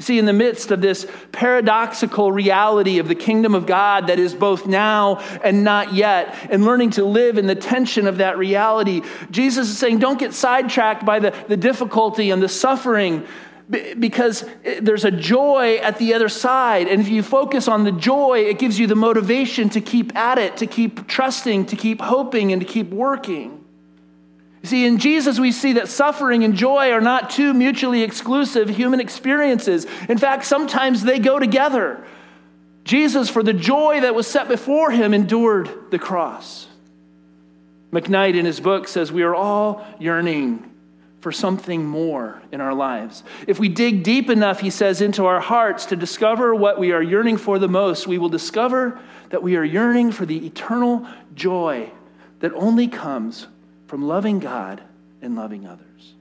See, 0.00 0.18
in 0.18 0.24
the 0.24 0.32
midst 0.32 0.70
of 0.70 0.80
this 0.80 1.06
paradoxical 1.30 2.32
reality 2.32 2.98
of 2.98 3.06
the 3.06 3.14
kingdom 3.14 3.54
of 3.54 3.66
God 3.66 4.06
that 4.06 4.18
is 4.18 4.34
both 4.34 4.66
now 4.66 5.18
and 5.44 5.62
not 5.62 5.92
yet, 5.92 6.34
and 6.50 6.64
learning 6.64 6.90
to 6.92 7.04
live 7.04 7.36
in 7.36 7.46
the 7.46 7.54
tension 7.54 8.06
of 8.06 8.16
that 8.16 8.38
reality, 8.38 9.02
Jesus 9.30 9.68
is 9.68 9.78
saying, 9.78 9.98
don't 9.98 10.18
get 10.18 10.32
sidetracked 10.32 11.04
by 11.04 11.18
the, 11.18 11.34
the 11.48 11.56
difficulty 11.56 12.30
and 12.30 12.42
the 12.42 12.48
suffering 12.48 13.26
because 13.70 14.42
eh, 14.64 14.80
there's 14.82 15.04
a 15.04 15.10
joy 15.10 15.76
at 15.76 15.98
the 15.98 16.14
other 16.14 16.28
side. 16.28 16.88
And 16.88 17.00
if 17.00 17.08
you 17.08 17.22
focus 17.22 17.68
on 17.68 17.84
the 17.84 17.92
joy, 17.92 18.40
it 18.40 18.58
gives 18.58 18.78
you 18.78 18.86
the 18.86 18.96
motivation 18.96 19.68
to 19.70 19.80
keep 19.80 20.16
at 20.16 20.38
it, 20.38 20.56
to 20.56 20.66
keep 20.66 21.06
trusting, 21.06 21.66
to 21.66 21.76
keep 21.76 22.00
hoping, 22.00 22.52
and 22.52 22.60
to 22.60 22.66
keep 22.66 22.90
working. 22.90 23.64
See, 24.62 24.84
in 24.84 24.98
Jesus, 24.98 25.38
we 25.38 25.52
see 25.52 25.74
that 25.74 25.88
suffering 25.88 26.44
and 26.44 26.54
joy 26.54 26.90
are 26.90 27.00
not 27.00 27.30
two 27.30 27.54
mutually 27.54 28.02
exclusive 28.02 28.68
human 28.68 29.00
experiences. 29.00 29.86
In 30.08 30.18
fact, 30.18 30.44
sometimes 30.44 31.02
they 31.02 31.18
go 31.18 31.38
together. 31.38 32.04
Jesus, 32.84 33.30
for 33.30 33.42
the 33.42 33.54
joy 33.54 34.00
that 34.02 34.14
was 34.14 34.26
set 34.26 34.48
before 34.48 34.90
him, 34.90 35.14
endured 35.14 35.90
the 35.90 35.98
cross. 35.98 36.66
McKnight, 37.90 38.36
in 38.36 38.44
his 38.44 38.60
book, 38.60 38.86
says, 38.86 39.10
We 39.10 39.22
are 39.22 39.34
all 39.34 39.84
yearning 39.98 40.70
for 41.20 41.32
something 41.32 41.84
more 41.84 42.40
in 42.52 42.60
our 42.60 42.74
lives. 42.74 43.22
If 43.46 43.58
we 43.58 43.68
dig 43.68 44.02
deep 44.02 44.30
enough, 44.30 44.60
he 44.60 44.70
says, 44.70 45.00
into 45.00 45.26
our 45.26 45.40
hearts 45.40 45.86
to 45.86 45.96
discover 45.96 46.54
what 46.54 46.78
we 46.78 46.92
are 46.92 47.02
yearning 47.02 47.36
for 47.36 47.58
the 47.58 47.68
most, 47.68 48.06
we 48.06 48.18
will 48.18 48.30
discover 48.30 48.98
that 49.28 49.42
we 49.42 49.56
are 49.56 49.64
yearning 49.64 50.12
for 50.12 50.24
the 50.24 50.46
eternal 50.46 51.06
joy 51.34 51.90
that 52.40 52.52
only 52.54 52.88
comes 52.88 53.46
from 53.90 54.06
loving 54.06 54.38
God 54.38 54.80
and 55.20 55.34
loving 55.34 55.66
others. 55.66 56.14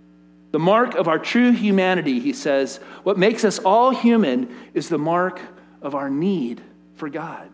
The 0.49 0.57
mark 0.57 0.95
of 0.95 1.07
our 1.07 1.19
true 1.19 1.51
humanity, 1.51 2.19
he 2.19 2.33
says, 2.33 2.77
what 3.03 3.15
makes 3.15 3.45
us 3.45 3.59
all 3.59 3.91
human 3.91 4.49
is 4.73 4.89
the 4.89 4.97
mark 4.97 5.39
of 5.83 5.93
our 5.93 6.09
need 6.09 6.63
for 6.95 7.09
God. 7.09 7.47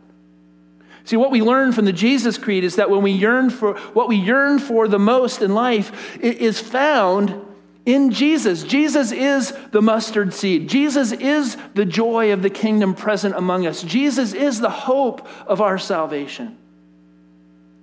See, 1.03 1.17
what 1.17 1.31
we 1.31 1.41
learn 1.41 1.73
from 1.73 1.83
the 1.83 1.91
Jesus 1.91 2.37
Creed 2.37 2.63
is 2.63 2.77
that 2.77 2.89
when 2.89 3.01
we 3.01 3.11
yearn 3.11 3.49
for 3.49 3.77
what 3.91 4.07
we 4.07 4.15
yearn 4.15 4.57
for 4.57 4.87
the 4.87 4.97
most 4.97 5.41
in 5.41 5.53
life 5.53 6.17
is 6.21 6.61
found 6.61 7.45
in 7.85 8.11
Jesus. 8.11 8.63
Jesus 8.63 9.11
is 9.11 9.51
the 9.71 9.81
mustard 9.81 10.33
seed. 10.33 10.69
Jesus 10.69 11.11
is 11.11 11.57
the 11.73 11.85
joy 11.85 12.31
of 12.31 12.41
the 12.41 12.49
kingdom 12.49 12.95
present 12.95 13.35
among 13.35 13.67
us. 13.67 13.83
Jesus 13.83 14.31
is 14.31 14.61
the 14.61 14.69
hope 14.69 15.27
of 15.45 15.59
our 15.59 15.77
salvation. 15.77 16.57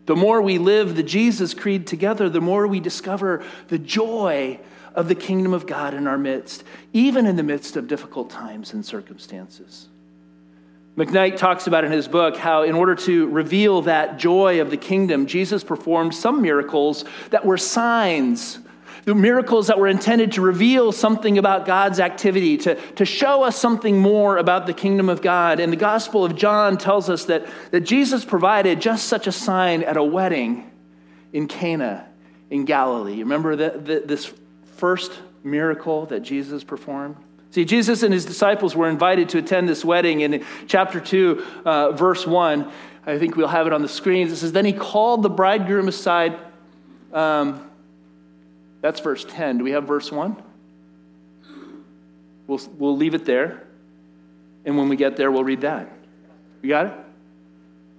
The 0.07 0.17
more 0.17 0.43
we 0.43 0.59
live 0.59 0.97
the 0.97 1.03
Jesus 1.03 1.55
Creed 1.55 1.87
together, 1.87 2.29
the 2.29 2.41
more 2.41 2.67
we 2.67 2.81
discover 2.81 3.45
the 3.69 3.79
joy 3.79 4.59
of 4.95 5.09
the 5.09 5.15
kingdom 5.15 5.55
of 5.55 5.67
God 5.67 5.95
in 5.95 6.07
our 6.07 6.19
midst, 6.19 6.65
even 6.93 7.27
in 7.27 7.37
the 7.37 7.43
midst 7.43 7.77
of 7.77 7.89
difficult 7.89 8.31
times 8.31 8.73
and 8.73 8.85
circumstances. 8.85 9.89
McKnight 10.97 11.37
talks 11.37 11.67
about 11.67 11.85
in 11.85 11.93
his 11.93 12.07
book 12.07 12.37
how, 12.37 12.65
in 12.65 12.75
order 12.75 12.95
to 12.95 13.27
reveal 13.29 13.83
that 13.83 14.19
joy 14.19 14.61
of 14.61 14.71
the 14.71 14.77
kingdom, 14.77 15.27
Jesus 15.27 15.65
performed 15.65 16.15
some 16.15 16.43
miracles 16.43 17.07
that 17.31 17.47
were 17.47 17.57
signs 17.57 18.59
the 19.05 19.15
miracles 19.15 19.67
that 19.67 19.79
were 19.79 19.89
intended 19.89 20.33
to 20.33 20.41
reveal 20.41 20.93
something 20.93 21.39
about 21.39 21.67
God's 21.67 21.99
activity, 21.99 22.57
to, 22.59 22.77
to 22.93 23.05
show 23.05 23.43
us 23.43 23.57
something 23.57 23.99
more 23.99 24.37
about 24.37 24.67
the 24.67 24.73
kingdom 24.73 25.09
of 25.09 25.21
God. 25.21 25.59
And 25.59 25.73
the 25.73 25.77
Gospel 25.77 26.25
of 26.25 26.37
John 26.37 26.79
tells 26.79 27.11
us 27.11 27.25
that, 27.25 27.47
that 27.73 27.81
Jesus 27.81 28.25
provided 28.25 28.81
just 28.81 29.09
such 29.09 29.27
a 29.27 29.33
sign 29.33 29.83
at 29.83 29.97
a 29.97 30.05
wedding 30.05 30.71
in 31.33 31.49
Cana 31.49 32.09
in 32.51 32.65
Galilee. 32.65 33.19
Remember 33.19 33.57
the, 33.57 33.71
the, 33.71 34.03
this 34.05 34.33
first 34.77 35.13
miracle 35.43 36.07
that 36.07 36.21
Jesus 36.21 36.63
performed? 36.63 37.17
See, 37.51 37.65
Jesus 37.65 38.03
and 38.03 38.15
his 38.15 38.25
disciples 38.25 38.77
were 38.77 38.89
invited 38.89 39.31
to 39.31 39.39
attend 39.39 39.69
this 39.69 39.85
wedding 39.85 40.21
in 40.21 40.45
chapter 40.69 41.01
2, 41.01 41.45
uh, 41.65 41.93
verse 41.93 42.27
1. 42.27 42.71
I 43.05 43.19
think 43.19 43.37
we'll 43.37 43.49
have 43.49 43.67
it 43.67 43.73
on 43.73 43.83
the 43.83 43.89
screens. 43.89 44.31
It 44.31 44.37
says, 44.37 44.53
Then 44.53 44.65
he 44.65 44.73
called 44.73 45.23
the 45.23 45.29
bridegroom 45.29 45.89
aside. 45.89 46.39
Um, 47.13 47.69
that's 48.83 49.01
verse 49.01 49.25
10. 49.27 49.59
Do 49.59 49.65
we 49.65 49.71
have 49.71 49.85
verse 49.85 50.13
1? 50.13 50.43
We'll, 52.47 52.61
we'll 52.77 52.97
leave 52.97 53.15
it 53.15 53.25
there. 53.25 53.67
And 54.67 54.77
when 54.77 54.89
we 54.89 54.97
get 54.97 55.17
there, 55.17 55.33
we'll 55.33 55.45
read 55.45 55.63
that. 55.63 55.89
You 56.61 56.69
got 56.69 56.87
it? 56.87 56.93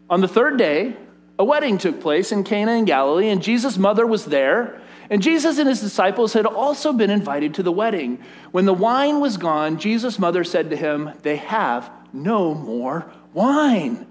On 0.10 0.22
the 0.22 0.28
third 0.28 0.58
day, 0.58 0.96
a 1.40 1.44
wedding 1.44 1.78
took 1.78 2.02
place 2.02 2.32
in 2.32 2.44
Cana 2.44 2.74
in 2.74 2.86
Galilee, 2.86 3.30
and 3.30 3.42
Jesus' 3.42 3.78
mother 3.78 4.06
was 4.06 4.26
there. 4.26 4.82
And 5.10 5.22
Jesus 5.22 5.58
and 5.58 5.68
his 5.68 5.82
disciples 5.82 6.34
had 6.34 6.46
also 6.46 6.94
been 6.94 7.10
invited 7.10 7.56
to 7.56 7.64
the 7.64 7.72
wedding. 7.72 8.24
When 8.52 8.66
the 8.66 8.74
wine 8.74 9.20
was 9.20 9.38
gone, 9.38 9.78
Jesus' 9.78 10.20
mother 10.20 10.44
said 10.44 10.70
to 10.70 10.76
him, 10.76 11.12
They 11.24 11.38
have 11.38 11.90
no 12.12 12.54
more 12.54 13.12
wine. 13.34 14.06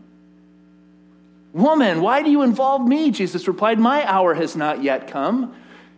Woman, 1.53 2.01
why 2.01 2.23
do 2.23 2.31
you 2.31 2.43
involve 2.43 2.87
me? 2.87 3.11
Jesus 3.11 3.47
replied, 3.47 3.79
My 3.79 4.07
hour 4.07 4.35
has 4.35 4.57
not 4.57 4.83
yet 4.83 5.09
come. 5.09 5.55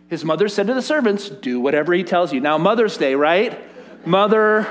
His 0.07 0.23
mother 0.23 0.47
said 0.47 0.67
to 0.67 0.73
the 0.73 0.81
servants, 0.81 1.29
Do 1.29 1.59
whatever 1.59 1.93
he 1.93 2.03
tells 2.03 2.31
you. 2.31 2.39
Now, 2.39 2.57
Mother's 2.57 2.97
Day, 2.97 3.15
right? 3.15 3.59
Mother 4.05 4.67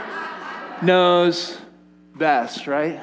knows 0.80 1.58
best, 2.14 2.66
right? 2.66 3.00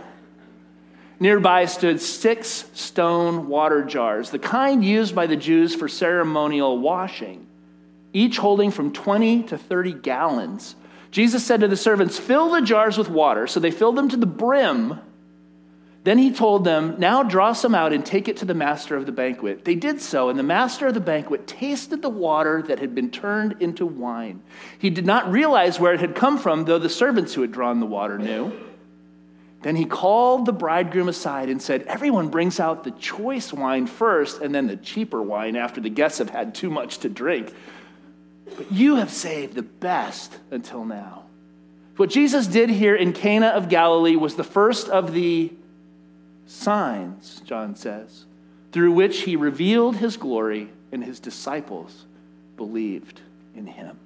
Nearby 1.19 1.65
stood 1.65 2.01
six 2.01 2.65
stone 2.73 3.47
water 3.47 3.83
jars, 3.83 4.31
the 4.31 4.39
kind 4.39 4.83
used 4.83 5.13
by 5.13 5.27
the 5.27 5.35
Jews 5.35 5.75
for 5.75 5.87
ceremonial 5.87 6.79
washing, 6.79 7.45
each 8.13 8.37
holding 8.37 8.71
from 8.71 8.91
20 8.91 9.43
to 9.43 9.57
30 9.57 9.93
gallons. 9.93 10.75
Jesus 11.11 11.45
said 11.45 11.59
to 11.59 11.67
the 11.67 11.77
servants, 11.77 12.17
Fill 12.17 12.49
the 12.49 12.61
jars 12.61 12.97
with 12.97 13.09
water. 13.09 13.45
So 13.45 13.59
they 13.59 13.71
filled 13.71 13.97
them 13.97 14.09
to 14.09 14.17
the 14.17 14.25
brim. 14.25 14.99
Then 16.03 16.17
he 16.17 16.33
told 16.33 16.63
them, 16.63 16.95
Now 16.97 17.21
draw 17.21 17.53
some 17.53 17.75
out 17.75 17.93
and 17.93 18.03
take 18.03 18.27
it 18.27 18.37
to 18.37 18.45
the 18.45 18.55
master 18.55 18.95
of 18.95 19.05
the 19.05 19.11
banquet. 19.11 19.65
They 19.65 19.75
did 19.75 20.01
so, 20.01 20.29
and 20.29 20.39
the 20.39 20.43
master 20.43 20.87
of 20.87 20.95
the 20.95 20.99
banquet 20.99 21.45
tasted 21.45 22.01
the 22.01 22.09
water 22.09 22.63
that 22.63 22.79
had 22.79 22.95
been 22.95 23.11
turned 23.11 23.57
into 23.59 23.85
wine. 23.85 24.41
He 24.79 24.89
did 24.89 25.05
not 25.05 25.31
realize 25.31 25.79
where 25.79 25.93
it 25.93 25.99
had 25.99 26.15
come 26.15 26.39
from, 26.39 26.65
though 26.65 26.79
the 26.79 26.89
servants 26.89 27.35
who 27.35 27.41
had 27.41 27.51
drawn 27.51 27.79
the 27.79 27.85
water 27.85 28.17
knew. 28.17 28.51
Then 29.61 29.75
he 29.75 29.85
called 29.85 30.47
the 30.47 30.53
bridegroom 30.53 31.07
aside 31.07 31.49
and 31.49 31.61
said, 31.61 31.83
Everyone 31.83 32.29
brings 32.29 32.59
out 32.59 32.83
the 32.83 32.91
choice 32.91 33.53
wine 33.53 33.85
first, 33.85 34.41
and 34.41 34.55
then 34.55 34.65
the 34.65 34.77
cheaper 34.77 35.21
wine 35.21 35.55
after 35.55 35.79
the 35.79 35.89
guests 35.89 36.17
have 36.17 36.31
had 36.31 36.55
too 36.55 36.71
much 36.71 36.99
to 36.99 37.09
drink. 37.09 37.53
But 38.57 38.71
you 38.71 38.95
have 38.95 39.11
saved 39.11 39.53
the 39.53 39.61
best 39.61 40.35
until 40.49 40.83
now. 40.83 41.25
What 41.97 42.09
Jesus 42.09 42.47
did 42.47 42.71
here 42.71 42.95
in 42.95 43.13
Cana 43.13 43.47
of 43.47 43.69
Galilee 43.69 44.15
was 44.15 44.35
the 44.35 44.43
first 44.43 44.89
of 44.89 45.13
the 45.13 45.53
signs, 46.51 47.41
John 47.45 47.75
says, 47.75 48.25
through 48.71 48.91
which 48.91 49.21
he 49.21 49.35
revealed 49.35 49.97
his 49.97 50.17
glory 50.17 50.69
and 50.91 51.03
his 51.03 51.19
disciples 51.19 52.05
believed 52.57 53.21
in 53.55 53.67
him. 53.67 53.97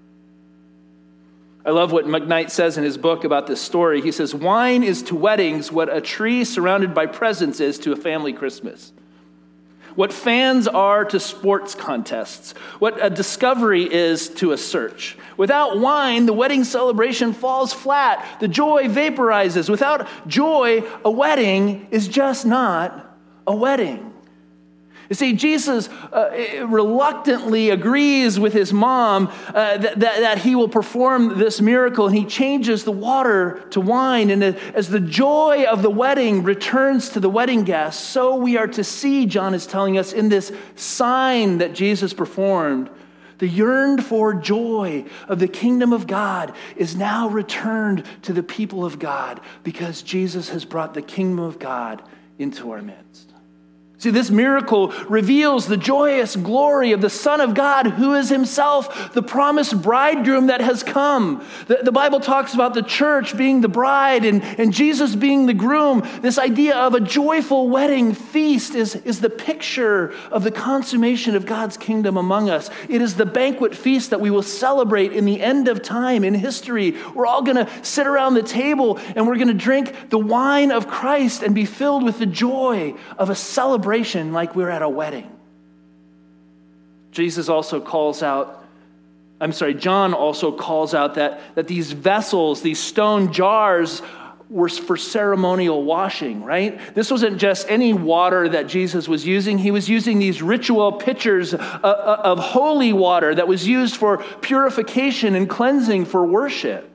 I 1.65 1.71
love 1.71 1.91
what 1.91 2.05
McKnight 2.05 2.51
says 2.51 2.77
in 2.77 2.83
his 2.83 2.97
book 2.97 3.23
about 3.23 3.47
this 3.47 3.59
story. 3.59 4.01
He 4.01 4.11
says, 4.11 4.35
Wine 4.35 4.83
is 4.83 5.01
to 5.03 5.15
weddings 5.15 5.71
what 5.71 5.93
a 5.93 5.99
tree 5.99 6.43
surrounded 6.43 6.93
by 6.93 7.07
presents 7.07 7.59
is 7.59 7.79
to 7.79 7.91
a 7.91 7.95
family 7.95 8.33
Christmas 8.33 8.91
what 9.95 10.13
fans 10.13 10.67
are 10.67 11.05
to 11.05 11.19
sports 11.19 11.75
contests, 11.75 12.53
what 12.79 13.03
a 13.03 13.09
discovery 13.09 13.91
is 13.91 14.29
to 14.29 14.51
a 14.51 14.57
search. 14.57 15.17
Without 15.37 15.79
wine, 15.79 16.25
the 16.25 16.33
wedding 16.33 16.63
celebration 16.63 17.33
falls 17.33 17.73
flat, 17.73 18.39
the 18.39 18.47
joy 18.47 18.87
vaporizes. 18.87 19.69
Without 19.69 20.07
joy, 20.27 20.83
a 21.03 21.11
wedding 21.11 21.87
is 21.91 22.07
just 22.07 22.45
not 22.45 23.17
a 23.47 23.55
wedding. 23.55 24.14
You 25.09 25.15
see, 25.15 25.33
Jesus 25.33 25.87
uh, 25.89 26.65
reluctantly 26.67 27.69
agrees 27.69 28.39
with 28.39 28.53
his 28.53 28.73
mom 28.73 29.27
uh, 29.49 29.77
that, 29.77 29.99
that, 29.99 30.19
that, 30.19 30.37
he 30.39 30.55
will 30.55 30.69
perform 30.69 31.37
this 31.37 31.61
miracle, 31.61 32.07
and 32.07 32.15
he 32.15 32.25
changes 32.25 32.83
the 32.83 32.91
water 32.91 33.63
to 33.71 33.81
wine. 33.81 34.31
And 34.31 34.43
as 34.43 34.89
the 34.89 34.99
joy 34.99 35.65
of 35.65 35.83
the 35.83 35.91
wedding 35.91 36.43
returns 36.43 37.09
to 37.09 37.19
the 37.19 37.29
wedding 37.29 37.63
guests, 37.63 38.03
so 38.03 38.35
we 38.35 38.57
are 38.57 38.67
to 38.67 38.83
see, 38.83 39.27
John 39.27 39.53
is 39.53 39.67
telling 39.67 39.97
us, 39.97 40.11
in 40.11 40.29
this 40.29 40.51
sign 40.75 41.59
that 41.59 41.73
Jesus 41.73 42.13
performed. 42.13 42.89
The 43.37 43.47
yearned 43.47 44.03
for 44.03 44.33
joy 44.33 45.05
of 45.27 45.39
the 45.39 45.47
kingdom 45.47 45.91
of 45.91 46.07
God 46.07 46.55
is 46.77 46.95
now 46.95 47.27
returned 47.27 48.05
to 48.23 48.33
the 48.33 48.43
people 48.43 48.85
of 48.85 48.97
God 48.97 49.41
because 49.63 50.01
Jesus 50.01 50.49
has 50.49 50.63
brought 50.63 50.93
the 50.93 51.01
kingdom 51.01 51.43
of 51.43 51.59
God 51.59 52.01
into 52.39 52.71
our 52.71 52.81
midst. 52.81 53.34
See, 54.05 54.11
this 54.11 54.29
miracle 54.29 54.89
reveals 55.09 55.65
the 55.65 55.77
joyous 55.77 56.35
glory 56.35 56.91
of 56.91 57.01
the 57.01 57.09
Son 57.09 57.41
of 57.41 57.55
God, 57.55 57.87
who 57.87 58.13
is 58.13 58.29
himself 58.29 59.11
the 59.15 59.23
promised 59.23 59.81
bridegroom 59.81 60.45
that 60.45 60.61
has 60.61 60.83
come. 60.83 61.43
The, 61.65 61.79
the, 61.81 61.91
Bible 61.91 62.19
talks 62.19 62.53
about 62.53 62.75
the 62.75 62.83
church 62.83 63.35
being 63.35 63.61
the 63.61 63.67
bride 63.67 64.23
and, 64.23 64.43
and 64.43 64.71
Jesus 64.71 65.15
being 65.15 65.47
the 65.47 65.55
groom. 65.55 66.07
This 66.21 66.37
idea 66.37 66.75
of 66.75 66.93
a 66.93 66.99
joyful 66.99 67.67
wedding 67.67 68.13
feast 68.13 68.75
is, 68.75 68.93
is 68.93 69.21
the 69.21 69.29
picture 69.31 70.13
of 70.29 70.43
the 70.43 70.51
consummation 70.51 71.35
of 71.35 71.47
God's 71.47 71.75
kingdom 71.75 72.15
among 72.15 72.47
us. 72.47 72.69
It 72.87 73.01
is 73.01 73.15
the 73.15 73.25
banquet 73.25 73.73
feast 73.73 74.11
that 74.11 74.21
we 74.21 74.29
will 74.29 74.43
celebrate 74.43 75.13
in 75.13 75.25
the 75.25 75.41
end 75.41 75.67
of 75.67 75.81
time, 75.81 76.23
in 76.23 76.35
history. 76.35 76.95
We're 77.15 77.25
all 77.25 77.41
going 77.41 77.65
to 77.65 77.83
sit 77.83 78.05
around 78.05 78.35
the 78.35 78.43
table 78.43 78.99
and 79.15 79.25
we're 79.25 79.37
going 79.37 79.47
to 79.47 79.55
drink 79.55 80.11
the 80.11 80.19
wine 80.19 80.69
of 80.69 80.87
Christ 80.87 81.41
and 81.41 81.55
be 81.55 81.65
filled 81.65 82.03
with 82.03 82.19
the 82.19 82.27
joy 82.27 82.93
of 83.17 83.31
a 83.31 83.35
celebration 83.35 83.94
celebration 83.95 84.33
like 84.33 84.55
we're 84.55 84.69
at 84.69 84.81
a 84.81 84.89
wedding. 84.89 85.29
Jesus 87.11 87.47
also 87.47 87.79
calls 87.79 88.21
out, 88.21 88.63
I'm 89.39 89.53
sorry, 89.53 89.73
John 89.73 90.13
also 90.13 90.51
calls 90.51 90.93
out 90.93 91.15
that, 91.15 91.39
that 91.55 91.67
these 91.67 91.93
vessels, 91.93 92.61
these 92.61 92.79
stone 92.79 93.31
jars, 93.31 94.01
were 94.49 94.69
for 94.69 94.95
ceremonial 94.95 95.83
washing, 95.83 96.43
right? 96.43 96.79
This 96.93 97.09
wasn't 97.09 97.39
just 97.39 97.67
any 97.69 97.93
water 97.93 98.49
that 98.49 98.67
Jesus 98.67 99.07
was 99.07 99.25
using. 99.25 99.57
He 99.57 99.71
was 99.71 99.89
using 99.89 100.19
these 100.19 100.41
ritual 100.41 100.91
pitchers 100.91 101.53
uh, 101.53 101.57
uh, 101.57 102.21
of 102.23 102.37
holy 102.37 102.93
water 102.93 103.33
that 103.33 103.47
was 103.47 103.65
used 103.65 103.95
for 103.95 104.19
purification 104.41 105.35
and 105.35 105.49
cleansing 105.49 106.05
for 106.05 106.23
worship. 106.25 106.91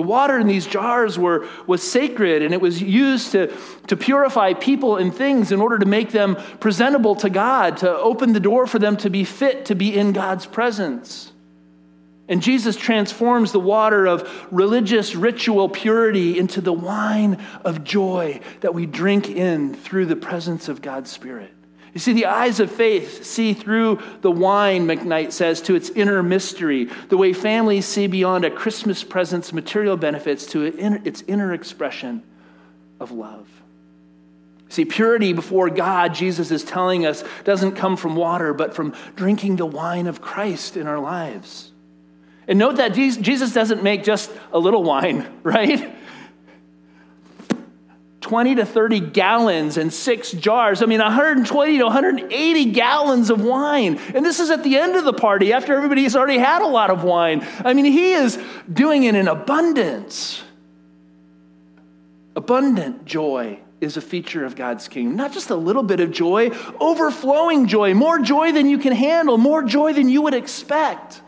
The 0.00 0.06
water 0.06 0.38
in 0.38 0.46
these 0.46 0.66
jars 0.66 1.18
were, 1.18 1.46
was 1.66 1.82
sacred 1.82 2.40
and 2.40 2.54
it 2.54 2.60
was 2.62 2.80
used 2.80 3.32
to, 3.32 3.54
to 3.88 3.98
purify 3.98 4.54
people 4.54 4.96
and 4.96 5.14
things 5.14 5.52
in 5.52 5.60
order 5.60 5.78
to 5.78 5.84
make 5.84 6.10
them 6.10 6.36
presentable 6.58 7.16
to 7.16 7.28
God, 7.28 7.76
to 7.76 7.98
open 7.98 8.32
the 8.32 8.40
door 8.40 8.66
for 8.66 8.78
them 8.78 8.96
to 8.96 9.10
be 9.10 9.24
fit 9.24 9.66
to 9.66 9.74
be 9.74 9.94
in 9.94 10.14
God's 10.14 10.46
presence. 10.46 11.32
And 12.30 12.40
Jesus 12.40 12.76
transforms 12.76 13.52
the 13.52 13.60
water 13.60 14.06
of 14.06 14.26
religious 14.50 15.14
ritual 15.14 15.68
purity 15.68 16.38
into 16.38 16.62
the 16.62 16.72
wine 16.72 17.44
of 17.62 17.84
joy 17.84 18.40
that 18.60 18.72
we 18.72 18.86
drink 18.86 19.28
in 19.28 19.74
through 19.74 20.06
the 20.06 20.16
presence 20.16 20.70
of 20.70 20.80
God's 20.80 21.10
Spirit. 21.10 21.52
You 21.92 22.00
see, 22.00 22.12
the 22.12 22.26
eyes 22.26 22.60
of 22.60 22.70
faith 22.70 23.24
see 23.24 23.52
through 23.52 24.00
the 24.20 24.30
wine, 24.30 24.86
McKnight 24.86 25.32
says, 25.32 25.60
to 25.62 25.74
its 25.74 25.90
inner 25.90 26.22
mystery, 26.22 26.88
the 27.08 27.16
way 27.16 27.32
families 27.32 27.86
see 27.86 28.06
beyond 28.06 28.44
a 28.44 28.50
Christmas 28.50 29.02
present's 29.02 29.52
material 29.52 29.96
benefits 29.96 30.46
to 30.46 30.62
its 30.62 31.22
inner 31.22 31.52
expression 31.52 32.22
of 33.00 33.10
love. 33.10 33.48
See, 34.68 34.84
purity 34.84 35.32
before 35.32 35.68
God, 35.68 36.14
Jesus 36.14 36.52
is 36.52 36.62
telling 36.62 37.04
us, 37.04 37.24
doesn't 37.42 37.72
come 37.72 37.96
from 37.96 38.14
water, 38.14 38.54
but 38.54 38.72
from 38.72 38.94
drinking 39.16 39.56
the 39.56 39.66
wine 39.66 40.06
of 40.06 40.20
Christ 40.20 40.76
in 40.76 40.86
our 40.86 41.00
lives. 41.00 41.72
And 42.46 42.56
note 42.58 42.76
that 42.76 42.94
Jesus 42.94 43.52
doesn't 43.52 43.82
make 43.82 44.04
just 44.04 44.30
a 44.52 44.60
little 44.60 44.84
wine, 44.84 45.26
right? 45.42 45.92
20 48.30 48.54
to 48.54 48.64
30 48.64 49.00
gallons 49.00 49.76
and 49.76 49.92
six 49.92 50.30
jars. 50.30 50.84
I 50.84 50.86
mean, 50.86 51.00
120 51.00 51.78
to 51.78 51.82
180 51.82 52.64
gallons 52.66 53.28
of 53.28 53.42
wine. 53.42 53.98
And 54.14 54.24
this 54.24 54.38
is 54.38 54.50
at 54.50 54.62
the 54.62 54.76
end 54.76 54.94
of 54.94 55.02
the 55.02 55.12
party 55.12 55.52
after 55.52 55.74
everybody's 55.74 56.14
already 56.14 56.38
had 56.38 56.62
a 56.62 56.66
lot 56.68 56.90
of 56.90 57.02
wine. 57.02 57.44
I 57.64 57.74
mean, 57.74 57.86
he 57.86 58.12
is 58.12 58.40
doing 58.72 59.02
it 59.02 59.16
in 59.16 59.26
abundance. 59.26 60.44
Abundant 62.36 63.04
joy 63.04 63.58
is 63.80 63.96
a 63.96 64.00
feature 64.00 64.44
of 64.44 64.54
God's 64.54 64.86
kingdom. 64.86 65.16
Not 65.16 65.32
just 65.32 65.50
a 65.50 65.56
little 65.56 65.82
bit 65.82 65.98
of 65.98 66.12
joy, 66.12 66.50
overflowing 66.78 67.66
joy, 67.66 67.94
more 67.94 68.20
joy 68.20 68.52
than 68.52 68.68
you 68.68 68.78
can 68.78 68.92
handle, 68.92 69.38
more 69.38 69.64
joy 69.64 69.92
than 69.92 70.08
you 70.08 70.22
would 70.22 70.34
expect. 70.34 71.20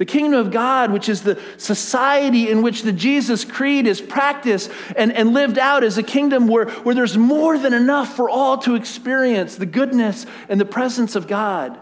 The 0.00 0.06
kingdom 0.06 0.40
of 0.40 0.50
God, 0.50 0.92
which 0.92 1.10
is 1.10 1.24
the 1.24 1.38
society 1.58 2.48
in 2.48 2.62
which 2.62 2.84
the 2.84 2.92
Jesus 2.92 3.44
Creed 3.44 3.86
is 3.86 4.00
practiced 4.00 4.70
and, 4.96 5.12
and 5.12 5.34
lived 5.34 5.58
out, 5.58 5.84
is 5.84 5.98
a 5.98 6.02
kingdom 6.02 6.46
where, 6.46 6.70
where 6.70 6.94
there's 6.94 7.18
more 7.18 7.58
than 7.58 7.74
enough 7.74 8.16
for 8.16 8.30
all 8.30 8.56
to 8.58 8.76
experience 8.76 9.56
the 9.56 9.66
goodness 9.66 10.24
and 10.48 10.58
the 10.58 10.64
presence 10.64 11.16
of 11.16 11.26
God. 11.26 11.78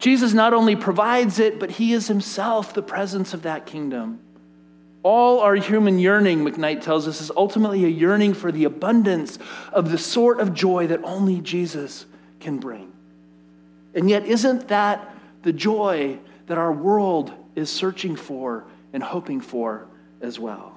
Jesus 0.00 0.32
not 0.32 0.54
only 0.54 0.74
provides 0.74 1.38
it, 1.38 1.60
but 1.60 1.70
he 1.70 1.92
is 1.92 2.08
himself 2.08 2.74
the 2.74 2.82
presence 2.82 3.32
of 3.32 3.42
that 3.42 3.64
kingdom. 3.64 4.18
All 5.04 5.38
our 5.38 5.54
human 5.54 6.00
yearning, 6.00 6.44
McKnight 6.44 6.82
tells 6.82 7.06
us, 7.06 7.20
is 7.20 7.30
ultimately 7.36 7.84
a 7.84 7.88
yearning 7.88 8.34
for 8.34 8.50
the 8.50 8.64
abundance 8.64 9.38
of 9.72 9.92
the 9.92 9.98
sort 9.98 10.40
of 10.40 10.52
joy 10.52 10.88
that 10.88 11.04
only 11.04 11.40
Jesus 11.40 12.06
can 12.40 12.58
bring. 12.58 12.90
And 13.94 14.10
yet, 14.10 14.26
isn't 14.26 14.66
that 14.66 15.14
the 15.42 15.52
joy 15.52 16.18
that 16.46 16.58
our 16.58 16.72
world 16.72 17.32
is 17.54 17.70
searching 17.70 18.16
for 18.16 18.64
and 18.92 19.02
hoping 19.02 19.40
for 19.40 19.86
as 20.20 20.38
well. 20.38 20.74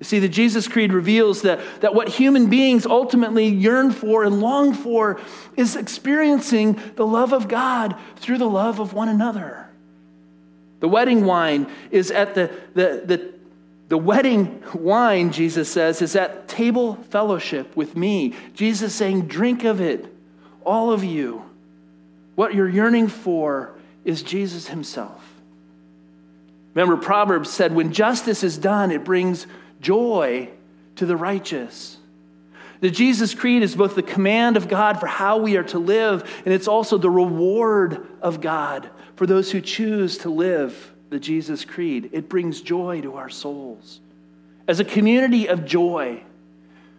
You 0.00 0.04
see, 0.04 0.18
the 0.18 0.28
Jesus 0.28 0.66
Creed 0.66 0.94
reveals 0.94 1.42
that, 1.42 1.60
that 1.82 1.94
what 1.94 2.08
human 2.08 2.48
beings 2.48 2.86
ultimately 2.86 3.46
yearn 3.46 3.90
for 3.90 4.24
and 4.24 4.40
long 4.40 4.72
for 4.72 5.20
is 5.56 5.76
experiencing 5.76 6.80
the 6.96 7.06
love 7.06 7.34
of 7.34 7.48
God 7.48 7.94
through 8.16 8.38
the 8.38 8.48
love 8.48 8.80
of 8.80 8.94
one 8.94 9.10
another. 9.10 9.68
The 10.80 10.88
wedding 10.88 11.26
wine 11.26 11.70
is 11.90 12.10
at 12.10 12.34
the, 12.34 12.50
the, 12.72 13.02
the, 13.04 13.34
the 13.88 13.98
wedding 13.98 14.62
wine, 14.72 15.32
Jesus 15.32 15.70
says, 15.70 16.00
is 16.00 16.16
at 16.16 16.48
table 16.48 16.94
fellowship 17.10 17.76
with 17.76 17.94
me. 17.94 18.34
Jesus 18.54 18.94
saying, 18.94 19.26
Drink 19.26 19.64
of 19.64 19.82
it, 19.82 20.10
all 20.64 20.92
of 20.92 21.04
you. 21.04 21.44
What 22.36 22.54
you're 22.54 22.68
yearning 22.68 23.08
for 23.08 23.74
is 24.10 24.22
Jesus 24.22 24.68
himself. 24.68 25.24
Remember, 26.74 26.96
Proverbs 26.96 27.48
said, 27.50 27.74
when 27.74 27.92
justice 27.92 28.44
is 28.44 28.58
done, 28.58 28.90
it 28.90 29.04
brings 29.04 29.46
joy 29.80 30.50
to 30.96 31.06
the 31.06 31.16
righteous. 31.16 31.96
The 32.80 32.90
Jesus 32.90 33.34
Creed 33.34 33.62
is 33.62 33.74
both 33.74 33.94
the 33.94 34.02
command 34.02 34.56
of 34.56 34.68
God 34.68 35.00
for 35.00 35.06
how 35.06 35.38
we 35.38 35.56
are 35.56 35.64
to 35.64 35.78
live, 35.78 36.42
and 36.44 36.54
it's 36.54 36.68
also 36.68 36.98
the 36.98 37.10
reward 37.10 38.06
of 38.20 38.40
God 38.40 38.90
for 39.16 39.26
those 39.26 39.50
who 39.50 39.60
choose 39.60 40.18
to 40.18 40.30
live 40.30 40.92
the 41.10 41.18
Jesus 41.18 41.64
Creed. 41.64 42.10
It 42.12 42.28
brings 42.28 42.60
joy 42.60 43.00
to 43.02 43.16
our 43.16 43.28
souls. 43.28 44.00
As 44.68 44.80
a 44.80 44.84
community 44.84 45.48
of 45.48 45.64
joy, 45.64 46.22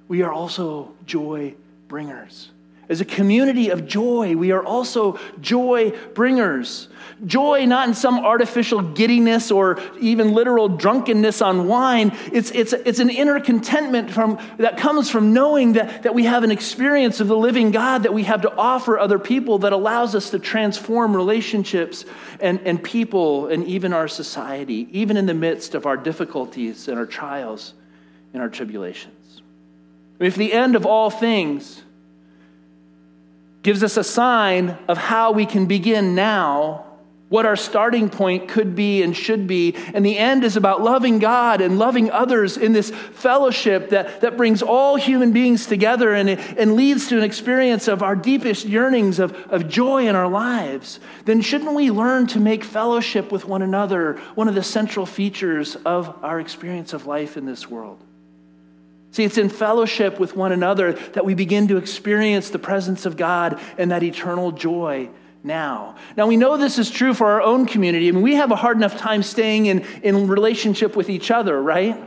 we 0.07 0.21
are 0.21 0.31
also 0.31 0.93
joy 1.05 1.55
bringers. 1.87 2.51
As 2.89 2.99
a 2.99 3.05
community 3.05 3.69
of 3.69 3.87
joy, 3.87 4.35
we 4.35 4.51
are 4.51 4.63
also 4.63 5.17
joy 5.39 5.91
bringers. 6.13 6.89
Joy, 7.25 7.65
not 7.65 7.87
in 7.87 7.93
some 7.93 8.19
artificial 8.19 8.81
giddiness 8.81 9.51
or 9.51 9.79
even 9.99 10.33
literal 10.33 10.67
drunkenness 10.67 11.41
on 11.41 11.67
wine. 11.67 12.17
It's, 12.33 12.51
it's, 12.51 12.73
it's 12.73 12.99
an 12.99 13.09
inner 13.09 13.39
contentment 13.39 14.11
from, 14.11 14.39
that 14.57 14.77
comes 14.77 15.09
from 15.09 15.31
knowing 15.31 15.73
that, 15.73 16.03
that 16.03 16.15
we 16.15 16.25
have 16.25 16.43
an 16.43 16.51
experience 16.51 17.19
of 17.19 17.27
the 17.27 17.37
living 17.37 17.71
God 17.71 18.03
that 18.03 18.13
we 18.13 18.23
have 18.23 18.41
to 18.41 18.53
offer 18.55 18.97
other 18.97 19.19
people 19.19 19.59
that 19.59 19.71
allows 19.71 20.15
us 20.15 20.31
to 20.31 20.39
transform 20.39 21.15
relationships 21.15 22.05
and, 22.39 22.59
and 22.61 22.83
people 22.83 23.47
and 23.47 23.63
even 23.65 23.93
our 23.93 24.07
society, 24.07 24.87
even 24.91 25.15
in 25.15 25.27
the 25.27 25.33
midst 25.33 25.75
of 25.75 25.85
our 25.85 25.95
difficulties 25.95 26.87
and 26.87 26.97
our 26.97 27.05
trials 27.05 27.73
and 28.33 28.41
our 28.41 28.49
tribulations. 28.49 29.41
If 30.19 30.35
the 30.35 30.53
end 30.53 30.75
of 30.75 30.85
all 30.85 31.09
things, 31.09 31.83
gives 33.63 33.83
us 33.83 33.97
a 33.97 34.03
sign 34.03 34.77
of 34.87 34.97
how 34.97 35.31
we 35.31 35.45
can 35.45 35.65
begin 35.65 36.15
now, 36.15 36.85
what 37.29 37.45
our 37.45 37.55
starting 37.55 38.09
point 38.09 38.49
could 38.49 38.75
be 38.75 39.01
and 39.03 39.15
should 39.15 39.47
be. 39.47 39.73
And 39.93 40.05
the 40.05 40.17
end 40.17 40.43
is 40.43 40.57
about 40.57 40.81
loving 40.81 41.19
God 41.19 41.61
and 41.61 41.79
loving 41.79 42.11
others 42.11 42.57
in 42.57 42.73
this 42.73 42.89
fellowship 42.89 43.91
that, 43.91 44.19
that 44.19 44.35
brings 44.35 44.61
all 44.61 44.97
human 44.97 45.31
beings 45.31 45.65
together 45.65 46.13
and, 46.13 46.29
and 46.29 46.75
leads 46.75 47.07
to 47.07 47.17
an 47.17 47.23
experience 47.23 47.87
of 47.87 48.03
our 48.03 48.17
deepest 48.17 48.65
yearnings 48.65 49.19
of, 49.19 49.33
of 49.49 49.69
joy 49.69 50.07
in 50.07 50.15
our 50.15 50.27
lives. 50.27 50.99
Then 51.23 51.39
shouldn't 51.39 51.73
we 51.73 51.89
learn 51.89 52.27
to 52.27 52.39
make 52.41 52.65
fellowship 52.65 53.31
with 53.31 53.45
one 53.45 53.61
another 53.61 54.15
one 54.35 54.49
of 54.49 54.55
the 54.55 54.63
central 54.63 55.05
features 55.05 55.77
of 55.85 56.21
our 56.23 56.41
experience 56.41 56.91
of 56.91 57.05
life 57.05 57.37
in 57.37 57.45
this 57.45 57.69
world? 57.69 58.03
See, 59.11 59.25
it's 59.25 59.37
in 59.37 59.49
fellowship 59.49 60.19
with 60.19 60.35
one 60.35 60.53
another 60.53 60.93
that 60.93 61.25
we 61.25 61.33
begin 61.33 61.67
to 61.67 61.77
experience 61.77 62.49
the 62.49 62.59
presence 62.59 63.05
of 63.05 63.17
God 63.17 63.59
and 63.77 63.91
that 63.91 64.03
eternal 64.03 64.51
joy 64.51 65.09
now. 65.43 65.95
Now, 66.15 66.27
we 66.27 66.37
know 66.37 66.55
this 66.55 66.79
is 66.79 66.89
true 66.89 67.13
for 67.13 67.27
our 67.27 67.41
own 67.41 67.65
community. 67.65 68.07
I 68.07 68.11
mean, 68.11 68.21
we 68.21 68.35
have 68.35 68.51
a 68.51 68.55
hard 68.55 68.77
enough 68.77 68.97
time 68.97 69.21
staying 69.21 69.65
in, 69.65 69.85
in 70.01 70.27
relationship 70.27 70.95
with 70.95 71.09
each 71.09 71.29
other, 71.29 71.61
right? 71.61 72.01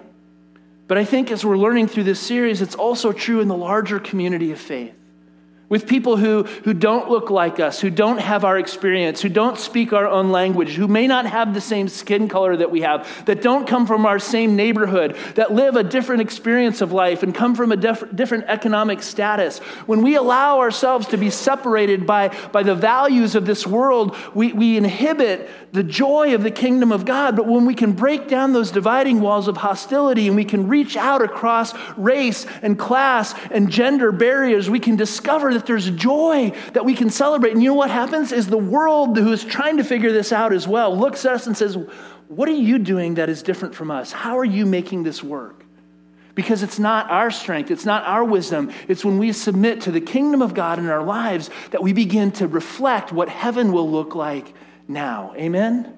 But 0.86 0.96
I 0.96 1.04
think 1.04 1.30
as 1.30 1.44
we're 1.44 1.58
learning 1.58 1.88
through 1.88 2.04
this 2.04 2.20
series, 2.20 2.62
it's 2.62 2.74
also 2.74 3.12
true 3.12 3.40
in 3.40 3.48
the 3.48 3.56
larger 3.56 3.98
community 3.98 4.52
of 4.52 4.60
faith. 4.60 4.94
With 5.74 5.88
people 5.88 6.16
who, 6.16 6.44
who 6.62 6.72
don't 6.72 7.10
look 7.10 7.30
like 7.30 7.58
us, 7.58 7.80
who 7.80 7.90
don't 7.90 8.20
have 8.20 8.44
our 8.44 8.56
experience, 8.56 9.20
who 9.20 9.28
don't 9.28 9.58
speak 9.58 9.92
our 9.92 10.06
own 10.06 10.30
language, 10.30 10.68
who 10.74 10.86
may 10.86 11.08
not 11.08 11.26
have 11.26 11.52
the 11.52 11.60
same 11.60 11.88
skin 11.88 12.28
color 12.28 12.56
that 12.56 12.70
we 12.70 12.82
have, 12.82 13.24
that 13.26 13.42
don't 13.42 13.66
come 13.66 13.84
from 13.84 14.06
our 14.06 14.20
same 14.20 14.54
neighborhood, 14.54 15.16
that 15.34 15.52
live 15.52 15.74
a 15.74 15.82
different 15.82 16.22
experience 16.22 16.80
of 16.80 16.92
life 16.92 17.24
and 17.24 17.34
come 17.34 17.56
from 17.56 17.72
a 17.72 17.76
different 17.76 18.44
economic 18.46 19.02
status. 19.02 19.58
When 19.86 20.02
we 20.02 20.14
allow 20.14 20.60
ourselves 20.60 21.08
to 21.08 21.16
be 21.16 21.28
separated 21.28 22.06
by, 22.06 22.28
by 22.52 22.62
the 22.62 22.76
values 22.76 23.34
of 23.34 23.44
this 23.44 23.66
world, 23.66 24.16
we, 24.32 24.52
we 24.52 24.76
inhibit 24.76 25.50
the 25.72 25.82
joy 25.82 26.36
of 26.36 26.44
the 26.44 26.52
kingdom 26.52 26.92
of 26.92 27.04
God. 27.04 27.34
But 27.34 27.48
when 27.48 27.66
we 27.66 27.74
can 27.74 27.94
break 27.94 28.28
down 28.28 28.52
those 28.52 28.70
dividing 28.70 29.20
walls 29.20 29.48
of 29.48 29.56
hostility 29.56 30.28
and 30.28 30.36
we 30.36 30.44
can 30.44 30.68
reach 30.68 30.96
out 30.96 31.20
across 31.20 31.74
race 31.96 32.46
and 32.62 32.78
class 32.78 33.34
and 33.50 33.72
gender 33.72 34.12
barriers, 34.12 34.70
we 34.70 34.78
can 34.78 34.94
discover 34.94 35.52
that 35.52 35.63
there's 35.66 35.90
joy 35.90 36.52
that 36.72 36.84
we 36.84 36.94
can 36.94 37.10
celebrate. 37.10 37.52
And 37.52 37.62
you 37.62 37.70
know 37.70 37.74
what 37.74 37.90
happens 37.90 38.32
is 38.32 38.46
the 38.46 38.56
world 38.56 39.16
who 39.16 39.32
is 39.32 39.44
trying 39.44 39.76
to 39.78 39.84
figure 39.84 40.12
this 40.12 40.32
out 40.32 40.52
as 40.52 40.66
well 40.68 40.96
looks 40.96 41.24
at 41.24 41.34
us 41.34 41.46
and 41.46 41.56
says, 41.56 41.76
What 42.28 42.48
are 42.48 42.52
you 42.52 42.78
doing 42.78 43.14
that 43.14 43.28
is 43.28 43.42
different 43.42 43.74
from 43.74 43.90
us? 43.90 44.12
How 44.12 44.38
are 44.38 44.44
you 44.44 44.66
making 44.66 45.02
this 45.02 45.22
work? 45.22 45.64
Because 46.34 46.62
it's 46.62 46.78
not 46.78 47.10
our 47.10 47.30
strength, 47.30 47.70
it's 47.70 47.84
not 47.84 48.04
our 48.04 48.24
wisdom. 48.24 48.72
It's 48.88 49.04
when 49.04 49.18
we 49.18 49.32
submit 49.32 49.82
to 49.82 49.92
the 49.92 50.00
kingdom 50.00 50.42
of 50.42 50.52
God 50.52 50.78
in 50.78 50.88
our 50.88 51.02
lives 51.02 51.48
that 51.70 51.82
we 51.82 51.92
begin 51.92 52.32
to 52.32 52.48
reflect 52.48 53.12
what 53.12 53.28
heaven 53.28 53.72
will 53.72 53.88
look 53.88 54.14
like 54.14 54.52
now. 54.88 55.32
Amen? 55.36 55.96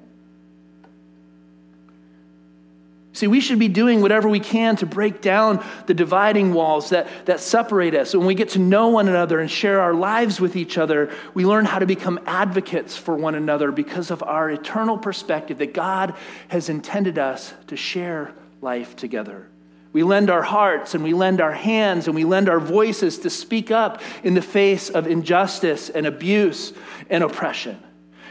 See, 3.16 3.28
we 3.28 3.40
should 3.40 3.58
be 3.58 3.68
doing 3.68 4.02
whatever 4.02 4.28
we 4.28 4.40
can 4.40 4.76
to 4.76 4.84
break 4.84 5.22
down 5.22 5.64
the 5.86 5.94
dividing 5.94 6.52
walls 6.52 6.90
that, 6.90 7.08
that 7.24 7.40
separate 7.40 7.94
us. 7.94 8.14
When 8.14 8.26
we 8.26 8.34
get 8.34 8.50
to 8.50 8.58
know 8.58 8.88
one 8.88 9.08
another 9.08 9.40
and 9.40 9.50
share 9.50 9.80
our 9.80 9.94
lives 9.94 10.38
with 10.38 10.54
each 10.54 10.76
other, 10.76 11.10
we 11.32 11.46
learn 11.46 11.64
how 11.64 11.78
to 11.78 11.86
become 11.86 12.20
advocates 12.26 12.94
for 12.94 13.14
one 13.14 13.34
another 13.34 13.72
because 13.72 14.10
of 14.10 14.22
our 14.22 14.50
eternal 14.50 14.98
perspective 14.98 15.56
that 15.58 15.72
God 15.72 16.14
has 16.48 16.68
intended 16.68 17.16
us 17.16 17.54
to 17.68 17.76
share 17.76 18.34
life 18.60 18.96
together. 18.96 19.48
We 19.94 20.02
lend 20.02 20.28
our 20.28 20.42
hearts 20.42 20.94
and 20.94 21.02
we 21.02 21.14
lend 21.14 21.40
our 21.40 21.52
hands 21.52 22.08
and 22.08 22.14
we 22.14 22.24
lend 22.24 22.50
our 22.50 22.60
voices 22.60 23.20
to 23.20 23.30
speak 23.30 23.70
up 23.70 24.02
in 24.24 24.34
the 24.34 24.42
face 24.42 24.90
of 24.90 25.06
injustice 25.06 25.88
and 25.88 26.04
abuse 26.04 26.74
and 27.08 27.24
oppression. 27.24 27.82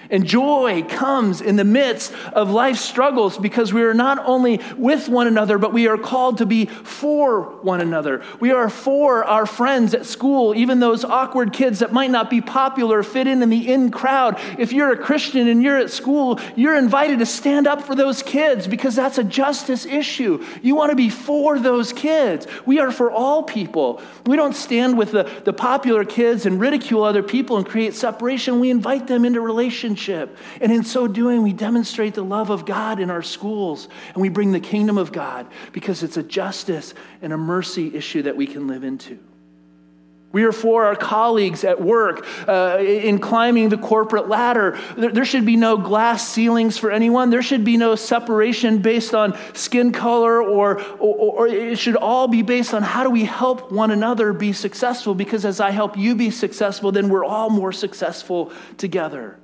And 0.09 0.25
joy 0.25 0.83
comes 0.83 1.41
in 1.41 1.55
the 1.55 1.63
midst 1.63 2.13
of 2.33 2.51
life's 2.51 2.81
struggles 2.81 3.37
because 3.37 3.73
we 3.73 3.83
are 3.83 3.93
not 3.93 4.23
only 4.25 4.61
with 4.77 5.09
one 5.09 5.27
another, 5.27 5.57
but 5.57 5.73
we 5.73 5.87
are 5.87 5.97
called 5.97 6.37
to 6.39 6.45
be 6.45 6.65
for 6.65 7.41
one 7.61 7.81
another. 7.81 8.23
We 8.39 8.51
are 8.51 8.69
for 8.69 9.23
our 9.23 9.45
friends 9.45 9.93
at 9.93 10.05
school, 10.05 10.53
even 10.55 10.79
those 10.79 11.03
awkward 11.03 11.53
kids 11.53 11.79
that 11.79 11.91
might 11.91 12.11
not 12.11 12.29
be 12.29 12.41
popular, 12.41 13.01
fit 13.03 13.27
in 13.27 13.41
in 13.41 13.49
the 13.49 13.71
in 13.71 13.91
crowd. 13.91 14.39
If 14.59 14.73
you're 14.73 14.91
a 14.91 14.97
Christian 14.97 15.47
and 15.47 15.63
you're 15.63 15.77
at 15.77 15.89
school, 15.89 16.39
you're 16.55 16.77
invited 16.77 17.19
to 17.19 17.25
stand 17.25 17.67
up 17.67 17.81
for 17.81 17.95
those 17.95 18.21
kids 18.21 18.67
because 18.67 18.95
that's 18.95 19.17
a 19.17 19.23
justice 19.23 19.85
issue. 19.85 20.43
You 20.61 20.75
want 20.75 20.91
to 20.91 20.95
be 20.95 21.09
for 21.09 21.59
those 21.59 21.93
kids. 21.93 22.47
We 22.65 22.79
are 22.79 22.91
for 22.91 23.11
all 23.11 23.43
people. 23.43 24.01
We 24.25 24.35
don't 24.35 24.55
stand 24.55 24.97
with 24.97 25.11
the, 25.11 25.23
the 25.43 25.53
popular 25.53 26.05
kids 26.05 26.45
and 26.45 26.59
ridicule 26.59 27.03
other 27.03 27.23
people 27.23 27.57
and 27.57 27.65
create 27.65 27.93
separation. 27.95 28.59
We 28.59 28.69
invite 28.69 29.07
them 29.07 29.25
into 29.25 29.41
relationship 29.41 29.94
relationship. 29.95 30.37
And 30.61 30.71
in 30.71 30.83
so 30.83 31.07
doing, 31.07 31.43
we 31.43 31.53
demonstrate 31.53 32.13
the 32.13 32.23
love 32.23 32.49
of 32.49 32.65
God 32.65 32.99
in 32.99 33.09
our 33.09 33.23
schools 33.23 33.87
and 34.13 34.21
we 34.21 34.29
bring 34.29 34.51
the 34.51 34.59
kingdom 34.59 34.97
of 34.97 35.11
God 35.11 35.47
because 35.71 36.03
it's 36.03 36.17
a 36.17 36.23
justice 36.23 36.93
and 37.21 37.33
a 37.33 37.37
mercy 37.37 37.95
issue 37.95 38.23
that 38.23 38.35
we 38.35 38.47
can 38.47 38.67
live 38.67 38.83
into. 38.83 39.19
We 40.31 40.43
are 40.43 40.51
for 40.51 40.83
our 40.83 40.97
colleagues 40.97 41.63
at 41.63 41.81
work 41.81 42.27
uh, 42.45 42.79
in 42.81 43.19
climbing 43.19 43.69
the 43.69 43.77
corporate 43.77 44.27
ladder. 44.27 44.77
There, 44.97 45.09
there, 45.09 45.23
should 45.23 45.45
be 45.45 45.55
no 45.55 45.77
glass 45.77 46.27
ceilings 46.27 46.77
for 46.77 46.91
anyone. 46.91 47.29
There 47.29 47.41
should 47.41 47.63
be 47.63 47.77
no 47.77 47.95
separation 47.95 48.79
based 48.79 49.15
on 49.15 49.37
skin 49.53 49.93
color, 49.93 50.43
or, 50.43 50.81
or, 50.99 51.45
or 51.45 51.47
it 51.47 51.79
should 51.79 51.95
all 51.95 52.27
be 52.27 52.41
based 52.41 52.73
on 52.73 52.83
how 52.83 53.05
do 53.05 53.09
we 53.11 53.23
help 53.23 53.71
one 53.71 53.91
another 53.91 54.33
be 54.33 54.51
successful. 54.51 55.15
Because 55.15 55.45
as 55.45 55.61
I 55.61 55.71
help 55.71 55.97
you 55.97 56.15
be 56.15 56.31
successful, 56.31 56.91
then 56.91 57.07
we're 57.07 57.23
all 57.23 57.49
more 57.49 57.71
successful 57.71 58.51
together. 58.75 59.39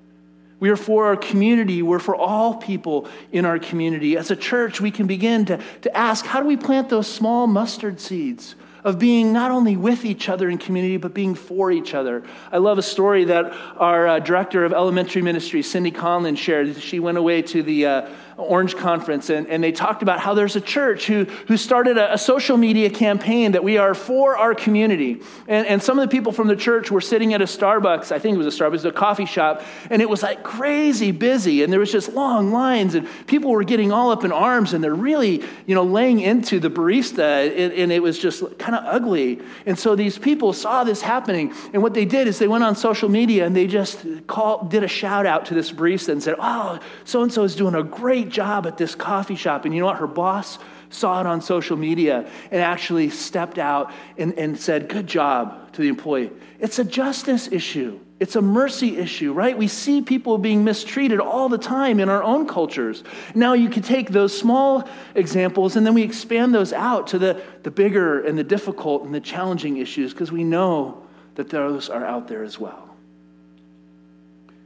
We 0.62 0.70
are 0.70 0.78
for 0.78 1.08
our 1.08 1.18
community. 1.18 1.82
We're 1.82 1.98
for 1.98 2.16
all 2.16 2.54
people 2.54 3.08
in 3.32 3.46
our 3.46 3.58
community. 3.58 4.16
As 4.16 4.30
a 4.30 4.36
church, 4.36 4.80
we 4.80 4.92
can 4.92 5.08
begin 5.08 5.44
to, 5.46 5.60
to 5.82 5.98
ask 5.98 6.24
how 6.24 6.40
do 6.40 6.46
we 6.46 6.56
plant 6.56 6.88
those 6.88 7.08
small 7.08 7.48
mustard 7.48 8.00
seeds 8.00 8.54
of 8.84 9.00
being 9.00 9.34
not 9.34 9.50
only 9.50 9.76
with 9.76 10.06
each 10.06 10.30
other 10.30 10.50
in 10.52 10.60
community, 10.60 10.98
but 10.98 11.16
being 11.16 11.34
for 11.34 11.72
each 11.72 11.96
other? 11.96 12.24
I 12.52 12.60
love 12.60 12.78
a 12.78 12.84
story 12.84 13.24
that 13.26 13.52
our 13.78 14.08
uh, 14.08 14.20
director 14.20 14.64
of 14.64 14.72
elementary 14.72 15.24
ministry, 15.24 15.64
Cindy 15.64 15.90
Conlin, 15.90 16.36
shared. 16.36 16.80
She 16.80 17.00
went 17.00 17.18
away 17.18 17.42
to 17.42 17.64
the 17.64 17.88
uh, 17.88 18.10
Orange 18.38 18.76
Conference, 18.76 19.30
and, 19.30 19.48
and 19.48 19.64
they 19.64 19.72
talked 19.72 20.02
about 20.02 20.20
how 20.20 20.34
there's 20.34 20.56
a 20.56 20.62
church 20.62 21.08
who, 21.08 21.26
who 21.48 21.58
started 21.58 21.98
a, 21.98 22.14
a, 22.14 22.18
social 22.18 22.58
media 22.58 22.90
campaign 22.90 23.52
that 23.54 23.64
we 23.64 23.78
are 23.78 23.94
for 23.94 24.38
our 24.38 24.56
community. 24.56 25.22
And, 25.48 25.68
and 25.68 25.84
some 25.84 26.00
of 26.00 26.10
the 26.10 26.12
people 26.12 26.32
from 26.32 26.48
the 26.48 26.56
church 26.56 26.92
were 26.92 27.02
sitting 27.02 27.34
at 27.34 27.42
a 27.42 27.46
Starbucks, 27.46 28.12
I 28.12 28.20
think 28.20 28.36
it 28.36 28.38
was 28.38 28.48
a 28.48 28.64
Starbucks, 28.64 28.86
a 28.86 28.92
coffee 28.92 29.26
shop, 29.26 29.64
and 29.90 30.02
it 30.02 30.10
was 30.10 30.24
like 30.24 30.44
crazy 30.44 31.12
busy, 31.12 31.64
and 31.64 31.72
there 31.72 31.80
was 31.80 31.92
just 31.92 32.14
long 32.14 32.52
lines, 32.52 32.96
and 32.96 33.08
people 33.28 33.52
were 33.52 33.64
getting 33.64 33.92
all 33.92 34.12
up 34.12 34.24
in 34.24 34.32
arms, 34.32 34.74
and 34.74 34.84
they're 34.84 34.94
really, 34.94 35.44
you 35.66 35.76
know, 35.76 35.84
laying 35.84 36.20
into 36.20 36.60
the 36.60 36.70
barista, 36.70 37.50
and, 37.50 37.74
and 37.74 37.92
it 37.92 38.02
was 38.02 38.20
just 38.20 38.58
kind 38.58 38.76
of 38.76 38.84
ugly. 38.86 39.40
And 39.66 39.78
so 39.78 39.96
these 39.96 40.18
people 40.18 40.54
saw 40.54 40.84
this 40.84 41.02
happening, 41.02 41.54
and 41.74 41.82
what 41.82 41.94
they 41.94 42.06
did 42.06 42.28
is 42.28 42.40
they 42.40 42.48
went 42.48 42.64
on 42.64 42.76
social 42.76 43.10
media 43.10 43.46
and 43.46 43.56
they 43.56 43.68
just 43.68 44.06
called, 44.28 44.70
did 44.70 44.84
a 44.84 44.88
shout 44.88 45.26
out 45.26 45.46
to 45.48 45.54
this 45.54 45.72
barista 45.72 46.10
and 46.10 46.22
said, 46.22 46.36
oh, 46.40 46.80
so 47.06 47.24
and 47.24 47.32
so 47.32 47.44
is 47.44 47.56
doing 47.56 47.76
a 47.76 47.84
great 47.84 48.21
job 48.30 48.68
at 48.68 48.78
this 48.78 48.96
coffee 48.96 49.36
shop. 49.36 49.66
And 49.66 49.74
you 49.74 49.80
know 49.80 49.88
what? 49.88 49.98
Her 49.98 50.08
boss 50.08 50.60
saw 50.90 51.22
it 51.22 51.26
on 51.26 51.42
social 51.42 51.78
media 51.78 52.30
and 52.52 52.62
actually 52.62 53.10
stepped 53.10 53.58
out 53.58 53.92
and, 54.18 54.38
and 54.38 54.60
said, 54.60 54.90
Good 54.90 55.08
job 55.08 55.72
to 55.74 55.82
the 55.82 55.88
employee. 55.88 56.32
It's 56.60 56.80
a 56.80 56.84
justice 56.84 57.48
issue. 57.52 58.00
It's 58.20 58.36
a 58.36 58.42
mercy 58.42 58.98
issue, 58.98 59.34
right? 59.34 59.58
We 59.58 59.68
see 59.68 60.04
people 60.04 60.38
being 60.38 60.64
mistreated 60.64 61.20
all 61.20 61.50
the 61.50 61.58
time 61.58 62.00
in 62.00 62.08
our 62.08 62.22
own 62.22 62.46
cultures. 62.46 63.04
Now, 63.34 63.54
you 63.54 63.68
can 63.68 63.82
take 63.82 64.12
those 64.12 64.38
small 64.38 64.88
examples 65.16 65.76
and 65.76 65.88
then 65.88 65.96
we 65.96 66.04
expand 66.04 66.54
those 66.54 66.72
out 66.72 67.08
to 67.08 67.18
the, 67.18 67.42
the 67.64 67.72
bigger 67.72 68.22
and 68.22 68.38
the 68.38 68.44
difficult 68.44 69.06
and 69.06 69.16
the 69.16 69.22
challenging 69.22 69.78
issues 69.78 70.14
because 70.14 70.32
we 70.32 70.44
know 70.44 71.02
that 71.34 71.50
those 71.50 71.90
are 71.90 72.06
out 72.06 72.28
there 72.28 72.44
as 72.44 72.60
well. 72.60 72.96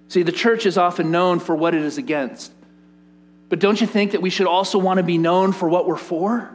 See, 0.10 0.24
the 0.24 0.34
church 0.34 0.66
is 0.66 0.78
often 0.78 1.10
known 1.10 1.40
for 1.40 1.56
what 1.56 1.74
it 1.74 1.82
is 1.82 1.98
against. 1.98 2.52
But 3.50 3.60
don't 3.60 3.80
you 3.80 3.88
think 3.88 4.12
that 4.12 4.22
we 4.22 4.30
should 4.30 4.48
also 4.48 4.80
want 4.80 4.98
to 4.98 5.04
be 5.04 5.18
known 5.18 5.52
for 5.54 5.70
what 5.70 5.88
we're 5.88 5.98
for? 5.98 6.52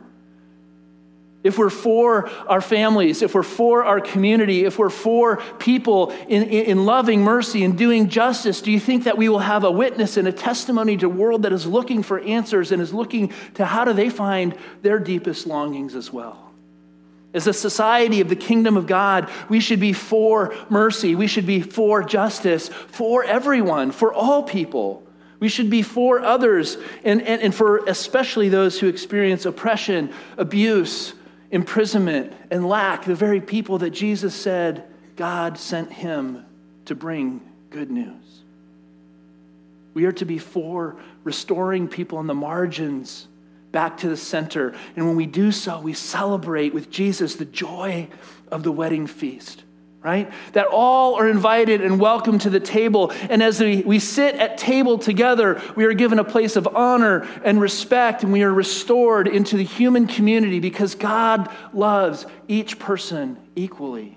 If 1.42 1.56
we're 1.56 1.70
for 1.70 2.28
our 2.48 2.60
families, 2.60 3.22
if 3.22 3.34
we're 3.34 3.42
for 3.42 3.84
our 3.84 4.00
community, 4.00 4.66
if 4.66 4.78
we're 4.78 4.90
for 4.90 5.38
people 5.58 6.10
in, 6.28 6.42
in, 6.42 6.84
loving 6.84 7.22
mercy 7.22 7.64
and 7.64 7.78
doing 7.78 8.10
justice, 8.10 8.60
do 8.60 8.70
you 8.70 8.78
think 8.78 9.04
that 9.04 9.16
we 9.16 9.30
will 9.30 9.38
have 9.38 9.64
a 9.64 9.70
witness 9.70 10.18
and 10.18 10.28
a 10.28 10.32
testimony 10.32 10.98
to 10.98 11.06
a 11.06 11.08
world 11.08 11.44
that 11.44 11.52
is 11.52 11.64
looking 11.64 12.02
for 12.02 12.20
answers 12.20 12.72
and 12.72 12.82
is 12.82 12.92
looking 12.92 13.32
to 13.54 13.64
how 13.64 13.86
do 13.86 13.94
they 13.94 14.10
find 14.10 14.54
their 14.82 14.98
deepest 14.98 15.46
longings 15.46 15.94
as 15.94 16.12
well? 16.12 16.50
As 17.32 17.46
a 17.46 17.54
society 17.54 18.20
of 18.20 18.28
the 18.28 18.36
kingdom 18.36 18.76
of 18.76 18.86
God, 18.86 19.30
we 19.48 19.60
should 19.60 19.80
be 19.80 19.94
for 19.94 20.54
mercy. 20.68 21.14
We 21.14 21.26
should 21.26 21.46
be 21.46 21.62
for 21.62 22.02
justice 22.02 22.68
for 22.68 23.24
everyone, 23.24 23.92
for 23.92 24.12
all 24.12 24.42
people. 24.42 25.06
We 25.40 25.48
should 25.48 25.70
be 25.70 25.82
for 25.82 26.20
others 26.20 26.76
and, 27.02 27.22
and, 27.22 27.40
and 27.42 27.54
for 27.54 27.78
especially 27.86 28.50
those 28.50 28.78
who 28.78 28.88
experience 28.88 29.46
oppression, 29.46 30.12
abuse, 30.36 31.14
imprisonment, 31.50 32.32
and 32.50 32.68
lack, 32.68 33.04
the 33.06 33.14
very 33.14 33.40
people 33.40 33.78
that 33.78 33.90
Jesus 33.90 34.34
said 34.34 34.84
God 35.16 35.58
sent 35.58 35.92
him 35.92 36.44
to 36.84 36.94
bring 36.94 37.40
good 37.70 37.90
news. 37.90 38.14
We 39.94 40.04
are 40.04 40.12
to 40.12 40.24
be 40.24 40.38
for 40.38 40.96
restoring 41.24 41.88
people 41.88 42.18
on 42.18 42.26
the 42.26 42.34
margins 42.34 43.26
back 43.72 43.98
to 43.98 44.08
the 44.08 44.16
center. 44.16 44.74
And 44.94 45.06
when 45.06 45.16
we 45.16 45.26
do 45.26 45.52
so, 45.52 45.80
we 45.80 45.94
celebrate 45.94 46.74
with 46.74 46.90
Jesus 46.90 47.36
the 47.36 47.44
joy 47.44 48.08
of 48.50 48.62
the 48.62 48.72
wedding 48.72 49.06
feast 49.06 49.64
right? 50.02 50.32
That 50.52 50.66
all 50.66 51.16
are 51.16 51.28
invited 51.28 51.82
and 51.82 52.00
welcome 52.00 52.38
to 52.40 52.50
the 52.50 52.60
table. 52.60 53.12
And 53.28 53.42
as 53.42 53.60
we, 53.60 53.82
we 53.82 53.98
sit 53.98 54.34
at 54.36 54.56
table 54.56 54.96
together, 54.98 55.60
we 55.76 55.84
are 55.84 55.92
given 55.92 56.18
a 56.18 56.24
place 56.24 56.56
of 56.56 56.66
honor 56.74 57.28
and 57.44 57.60
respect, 57.60 58.22
and 58.22 58.32
we 58.32 58.42
are 58.42 58.52
restored 58.52 59.28
into 59.28 59.56
the 59.58 59.64
human 59.64 60.06
community 60.06 60.58
because 60.58 60.94
God 60.94 61.54
loves 61.74 62.24
each 62.48 62.78
person 62.78 63.36
equally. 63.54 64.16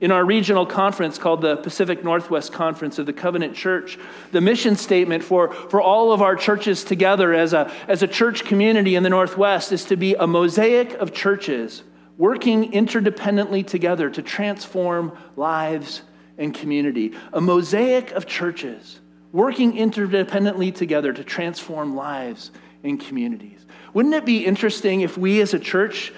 In 0.00 0.12
our 0.12 0.24
regional 0.24 0.66
conference 0.66 1.18
called 1.18 1.40
the 1.40 1.56
Pacific 1.56 2.04
Northwest 2.04 2.52
Conference 2.52 2.98
of 2.98 3.06
the 3.06 3.12
Covenant 3.12 3.56
Church, 3.56 3.98
the 4.32 4.40
mission 4.40 4.76
statement 4.76 5.24
for, 5.24 5.52
for 5.52 5.80
all 5.80 6.12
of 6.12 6.20
our 6.20 6.36
churches 6.36 6.84
together 6.84 7.32
as 7.32 7.54
a, 7.54 7.72
as 7.88 8.02
a 8.02 8.06
church 8.06 8.44
community 8.44 8.94
in 8.94 9.02
the 9.02 9.10
Northwest 9.10 9.72
is 9.72 9.84
to 9.86 9.96
be 9.96 10.14
a 10.14 10.26
mosaic 10.26 10.92
of 10.94 11.12
churches 11.12 11.82
working 12.16 12.72
interdependently 12.72 13.66
together 13.66 14.10
to 14.10 14.22
transform 14.22 15.16
lives 15.36 16.02
and 16.38 16.54
community. 16.54 17.12
A 17.32 17.40
mosaic 17.40 18.12
of 18.12 18.26
churches 18.26 19.00
working 19.32 19.72
interdependently 19.72 20.72
together 20.74 21.12
to 21.12 21.24
transform 21.24 21.96
lives 21.96 22.52
and 22.84 23.00
communities. 23.00 23.66
Wouldn't 23.92 24.14
it 24.14 24.24
be 24.24 24.44
interesting 24.44 25.00
if 25.00 25.18
we 25.18 25.40
as 25.40 25.54
a 25.54 25.58
church 25.58 26.12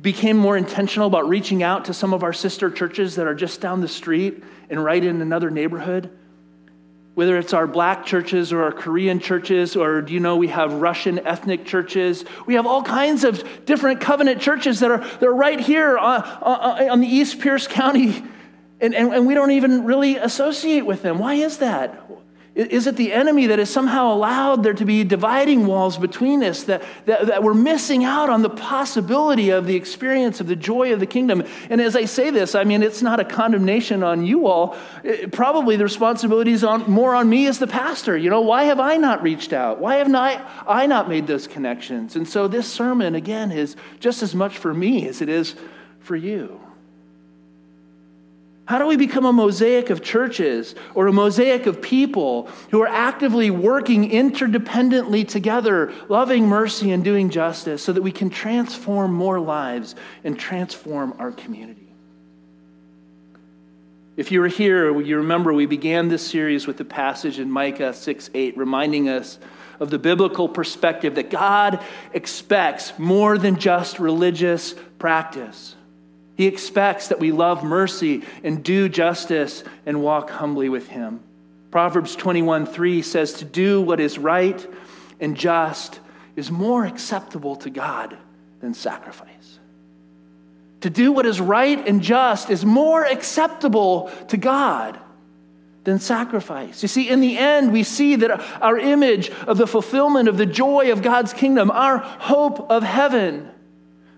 became 0.00 0.36
more 0.36 0.56
intentional 0.56 1.06
about 1.06 1.28
reaching 1.28 1.62
out 1.62 1.86
to 1.86 1.94
some 1.94 2.14
of 2.14 2.22
our 2.22 2.32
sister 2.32 2.70
churches 2.70 3.16
that 3.16 3.26
are 3.26 3.34
just 3.34 3.60
down 3.60 3.80
the 3.80 3.88
street 3.88 4.42
and 4.70 4.82
right 4.82 5.02
in 5.02 5.20
another 5.20 5.50
neighborhood? 5.50 6.10
Whether 7.14 7.36
it's 7.36 7.52
our 7.52 7.66
black 7.66 8.06
churches 8.06 8.52
or 8.52 8.62
our 8.62 8.72
Korean 8.72 9.20
churches, 9.20 9.76
or 9.76 10.00
do 10.00 10.14
you 10.14 10.20
know 10.20 10.36
we 10.36 10.48
have 10.48 10.72
Russian 10.72 11.18
ethnic 11.26 11.66
churches? 11.66 12.24
We 12.46 12.54
have 12.54 12.66
all 12.66 12.82
kinds 12.82 13.24
of 13.24 13.66
different 13.66 14.00
covenant 14.00 14.40
churches 14.40 14.80
that 14.80 14.90
are, 14.90 14.98
that 14.98 15.22
are 15.22 15.34
right 15.34 15.60
here 15.60 15.98
on, 15.98 16.22
on, 16.22 17.00
the 17.00 17.06
East 17.06 17.38
Pierce 17.40 17.66
County, 17.66 18.24
and, 18.80 18.94
and, 18.94 19.12
and 19.12 19.26
we 19.26 19.34
don't 19.34 19.50
even 19.50 19.84
really 19.84 20.16
associate 20.16 20.86
with 20.86 21.02
them. 21.02 21.18
Why 21.18 21.34
is 21.34 21.58
that? 21.58 22.02
Is 22.54 22.86
it 22.86 22.96
the 22.96 23.14
enemy 23.14 23.46
that 23.46 23.58
has 23.58 23.70
somehow 23.70 24.12
allowed 24.12 24.62
there 24.62 24.74
to 24.74 24.84
be 24.84 25.04
dividing 25.04 25.66
walls 25.66 25.96
between 25.96 26.44
us, 26.44 26.64
that, 26.64 26.82
that, 27.06 27.26
that, 27.28 27.42
we're 27.42 27.54
missing 27.54 28.04
out 28.04 28.28
on 28.28 28.42
the 28.42 28.50
possibility 28.50 29.48
of 29.48 29.66
the 29.66 29.74
experience 29.74 30.38
of 30.38 30.48
the 30.48 30.56
joy 30.56 30.92
of 30.92 31.00
the 31.00 31.06
kingdom? 31.06 31.44
And 31.70 31.80
as 31.80 31.96
I 31.96 32.04
say 32.04 32.28
this, 32.28 32.54
I 32.54 32.64
mean, 32.64 32.82
it's 32.82 33.00
not 33.00 33.20
a 33.20 33.24
condemnation 33.24 34.02
on 34.02 34.26
you 34.26 34.46
all. 34.46 34.76
It, 35.02 35.32
probably 35.32 35.76
the 35.76 35.84
responsibility 35.84 36.52
is 36.52 36.62
on, 36.62 36.90
more 36.90 37.14
on 37.14 37.26
me 37.26 37.46
as 37.46 37.58
the 37.58 37.66
pastor. 37.66 38.18
You 38.18 38.28
know, 38.28 38.42
why 38.42 38.64
have 38.64 38.80
I 38.80 38.98
not 38.98 39.22
reached 39.22 39.54
out? 39.54 39.78
Why 39.78 39.96
have 39.96 40.10
not, 40.10 40.46
I 40.66 40.86
not 40.86 41.08
made 41.08 41.26
those 41.26 41.46
connections? 41.46 42.16
And 42.16 42.28
so 42.28 42.48
this 42.48 42.70
sermon, 42.70 43.14
again, 43.14 43.50
is 43.50 43.76
just 43.98 44.22
as 44.22 44.34
much 44.34 44.58
for 44.58 44.74
me 44.74 45.08
as 45.08 45.22
it 45.22 45.30
is 45.30 45.54
for 46.00 46.16
you. 46.16 46.60
How 48.72 48.78
do 48.78 48.86
we 48.86 48.96
become 48.96 49.26
a 49.26 49.34
mosaic 49.34 49.90
of 49.90 50.02
churches 50.02 50.74
or 50.94 51.06
a 51.06 51.12
mosaic 51.12 51.66
of 51.66 51.82
people 51.82 52.48
who 52.70 52.80
are 52.80 52.88
actively 52.88 53.50
working 53.50 54.08
interdependently 54.08 55.28
together, 55.28 55.92
loving 56.08 56.48
mercy 56.48 56.90
and 56.90 57.04
doing 57.04 57.28
justice, 57.28 57.82
so 57.82 57.92
that 57.92 58.00
we 58.00 58.12
can 58.12 58.30
transform 58.30 59.12
more 59.12 59.38
lives 59.38 59.94
and 60.24 60.38
transform 60.38 61.12
our 61.18 61.32
community? 61.32 61.92
If 64.16 64.32
you 64.32 64.40
were 64.40 64.48
here, 64.48 64.98
you 65.02 65.18
remember 65.18 65.52
we 65.52 65.66
began 65.66 66.08
this 66.08 66.26
series 66.26 66.66
with 66.66 66.78
the 66.78 66.86
passage 66.86 67.38
in 67.38 67.50
Micah 67.50 67.92
6 67.92 68.30
8, 68.32 68.56
reminding 68.56 69.06
us 69.06 69.38
of 69.80 69.90
the 69.90 69.98
biblical 69.98 70.48
perspective 70.48 71.16
that 71.16 71.28
God 71.28 71.84
expects 72.14 72.98
more 72.98 73.36
than 73.36 73.58
just 73.58 73.98
religious 73.98 74.74
practice. 74.98 75.76
He 76.36 76.46
expects 76.46 77.08
that 77.08 77.20
we 77.20 77.32
love 77.32 77.62
mercy 77.62 78.22
and 78.42 78.64
do 78.64 78.88
justice 78.88 79.64
and 79.84 80.02
walk 80.02 80.30
humbly 80.30 80.68
with 80.68 80.88
Him. 80.88 81.20
Proverbs 81.70 82.16
21 82.16 82.66
3 82.66 83.02
says, 83.02 83.34
To 83.34 83.44
do 83.44 83.80
what 83.80 84.00
is 84.00 84.18
right 84.18 84.66
and 85.20 85.36
just 85.36 86.00
is 86.36 86.50
more 86.50 86.84
acceptable 86.84 87.56
to 87.56 87.70
God 87.70 88.16
than 88.60 88.74
sacrifice. 88.74 89.58
To 90.80 90.90
do 90.90 91.12
what 91.12 91.26
is 91.26 91.40
right 91.40 91.86
and 91.86 92.02
just 92.02 92.50
is 92.50 92.64
more 92.64 93.04
acceptable 93.04 94.10
to 94.28 94.36
God 94.36 94.98
than 95.84 95.98
sacrifice. 95.98 96.82
You 96.82 96.88
see, 96.88 97.08
in 97.08 97.20
the 97.20 97.38
end, 97.38 97.72
we 97.72 97.82
see 97.82 98.16
that 98.16 98.40
our 98.62 98.78
image 98.78 99.30
of 99.30 99.58
the 99.58 99.66
fulfillment 99.66 100.28
of 100.28 100.38
the 100.38 100.46
joy 100.46 100.92
of 100.92 101.02
God's 101.02 101.32
kingdom, 101.32 101.70
our 101.70 101.98
hope 101.98 102.70
of 102.70 102.82
heaven, 102.82 103.50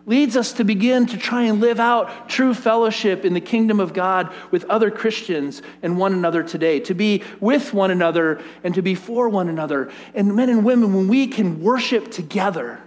leads 0.07 0.37
us 0.37 0.53
to 0.55 0.65
begin 0.65 1.07
to 1.07 1.17
try 1.17 1.43
and 1.43 1.61
live 1.61 1.81
out 1.81 2.29
true 2.29 2.53
fellowship 2.55 3.25
in 3.25 3.35
the 3.35 3.41
kingdom 3.41 3.81
of 3.81 3.95
God 3.95 4.33
with 4.51 4.65
other 4.65 4.91
Christians 4.91 5.63
and 5.83 5.97
one 5.97 6.13
another 6.13 6.43
today, 6.43 6.81
to 6.81 6.95
be 6.95 7.23
with 7.41 7.73
one 7.73 7.91
another 7.91 8.43
and 8.63 8.75
to 8.75 8.83
be 8.83 8.95
for 8.95 9.29
one 9.29 9.49
another. 9.49 9.91
And 10.15 10.35
men 10.37 10.51
and 10.51 10.65
women, 10.65 10.95
when 10.95 11.09
we 11.09 11.27
can 11.27 11.63
worship 11.63 12.11
together 12.11 12.81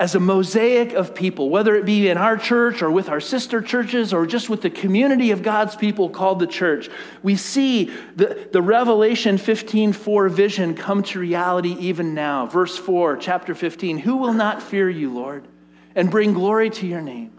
as 0.00 0.16
a 0.16 0.20
mosaic 0.20 0.92
of 0.92 1.14
people, 1.14 1.50
whether 1.50 1.76
it 1.76 1.84
be 1.84 2.08
in 2.08 2.18
our 2.18 2.36
church 2.36 2.82
or 2.82 2.90
with 2.90 3.08
our 3.08 3.20
sister 3.20 3.62
churches 3.62 4.12
or 4.12 4.26
just 4.26 4.50
with 4.50 4.60
the 4.60 4.70
community 4.70 5.30
of 5.30 5.40
God's 5.40 5.76
people 5.76 6.10
called 6.10 6.40
the 6.40 6.48
church, 6.48 6.90
we 7.22 7.36
see 7.36 7.92
the, 8.16 8.48
the 8.50 8.60
Revelation 8.60 9.38
15 9.38 9.92
4 9.92 10.28
vision 10.28 10.74
come 10.74 11.04
to 11.04 11.20
reality 11.20 11.76
even 11.78 12.12
now. 12.12 12.46
Verse 12.46 12.76
4, 12.76 13.18
chapter 13.18 13.54
15 13.54 13.98
Who 13.98 14.16
will 14.16 14.34
not 14.34 14.60
fear 14.60 14.90
you, 14.90 15.14
Lord? 15.14 15.46
And 15.94 16.10
bring 16.10 16.32
glory 16.32 16.70
to 16.70 16.86
your 16.86 17.00
name. 17.00 17.32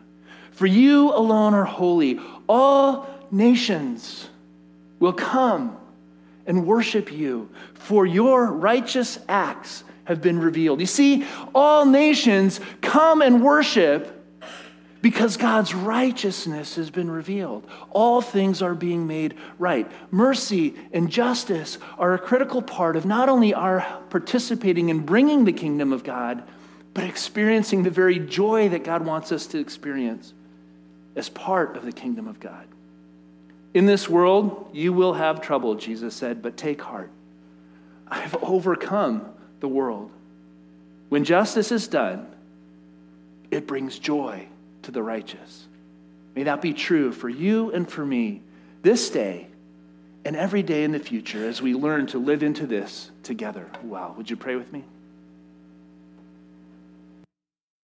For 0.52 0.65
you 0.65 1.13
alone 1.13 1.54
are 1.54 1.65
holy. 1.65 2.20
All 2.48 3.10
nations 3.32 4.30
will 5.00 5.13
come 5.13 5.78
and 6.46 6.65
worship 6.65 7.12
you, 7.12 7.50
for 7.74 8.06
your 8.06 8.46
righteous 8.46 9.20
acts 9.28 9.84
have 10.06 10.22
been 10.22 10.39
revealed. 10.39 10.80
You 10.80 10.86
see, 10.86 11.26
all 11.54 11.86
nations 11.86 12.60
come 12.82 13.22
and 13.22 13.44
worship 13.44 14.12
because 15.02 15.38
God's 15.38 15.76
righteousness 15.76 16.78
has 16.78 16.89
been 16.89 17.12
revealed. 17.12 17.68
All 17.91 18.22
things 18.22 18.62
are 18.63 18.74
being 18.74 19.06
made 19.06 19.36
right. 19.60 19.91
Mercy 20.10 20.76
and 20.91 21.12
justice 21.12 21.78
are 22.00 22.13
a 22.13 22.20
critical 22.20 22.62
part 22.62 22.96
of 22.96 23.06
not 23.06 23.30
only 23.30 23.54
our 23.54 23.82
participating 24.10 24.89
in 24.89 25.00
bringing 25.00 25.46
the 25.46 25.54
kingdom 25.54 25.94
of 25.94 26.04
God, 26.04 26.44
but 26.95 27.03
experiencing 27.03 27.84
the 27.84 27.89
very 27.91 28.17
joy 28.17 28.69
that 28.69 28.86
God 28.86 29.05
wants 29.05 29.34
us 29.34 29.45
to 29.47 29.60
experience 29.60 30.34
as 31.15 31.27
part 31.27 31.75
of 31.75 31.86
the 31.86 31.91
kingdom 31.91 32.25
of 32.27 32.39
God. 32.39 32.65
In 33.73 33.86
this 33.86 34.10
world, 34.10 34.69
you 34.71 34.93
will 34.93 35.13
have 35.13 35.41
trouble, 35.41 35.75
Jesus 35.75 36.15
said, 36.15 36.41
but 36.41 36.55
take 36.55 36.81
heart. 36.81 37.12
I've 38.08 38.41
overcome 38.41 39.25
the 39.60 39.67
world. 39.67 40.10
When 41.10 41.25
justice 41.25 41.69
is 41.73 41.89
done, 41.89 42.27
it 43.51 43.67
brings 43.67 43.99
joy 43.99 44.47
to 44.84 44.91
the 44.91 45.03
righteous. 45.03 45.67
May 46.34 46.43
that 46.43 46.62
be 46.62 46.73
true 46.73 47.12
for 47.12 47.27
you 47.27 47.71
and 47.71 47.89
for 47.89 48.05
me 48.05 48.41
this 48.84 49.10
day 49.10 49.47
and 50.23 50.38
every 50.38 50.63
day 50.63 50.86
in 50.86 50.93
the 50.93 50.99
future 50.99 51.45
as 51.45 51.62
we 51.62 51.73
learn 51.73 52.08
to 52.08 52.19
live 52.19 52.41
into 52.41 52.65
this 52.65 53.12
together. 53.21 53.69
Wow. 53.84 54.13
Would 54.15 54.29
you 54.29 54.38
pray 54.38 54.55
with 54.55 54.71
me? 54.71 54.86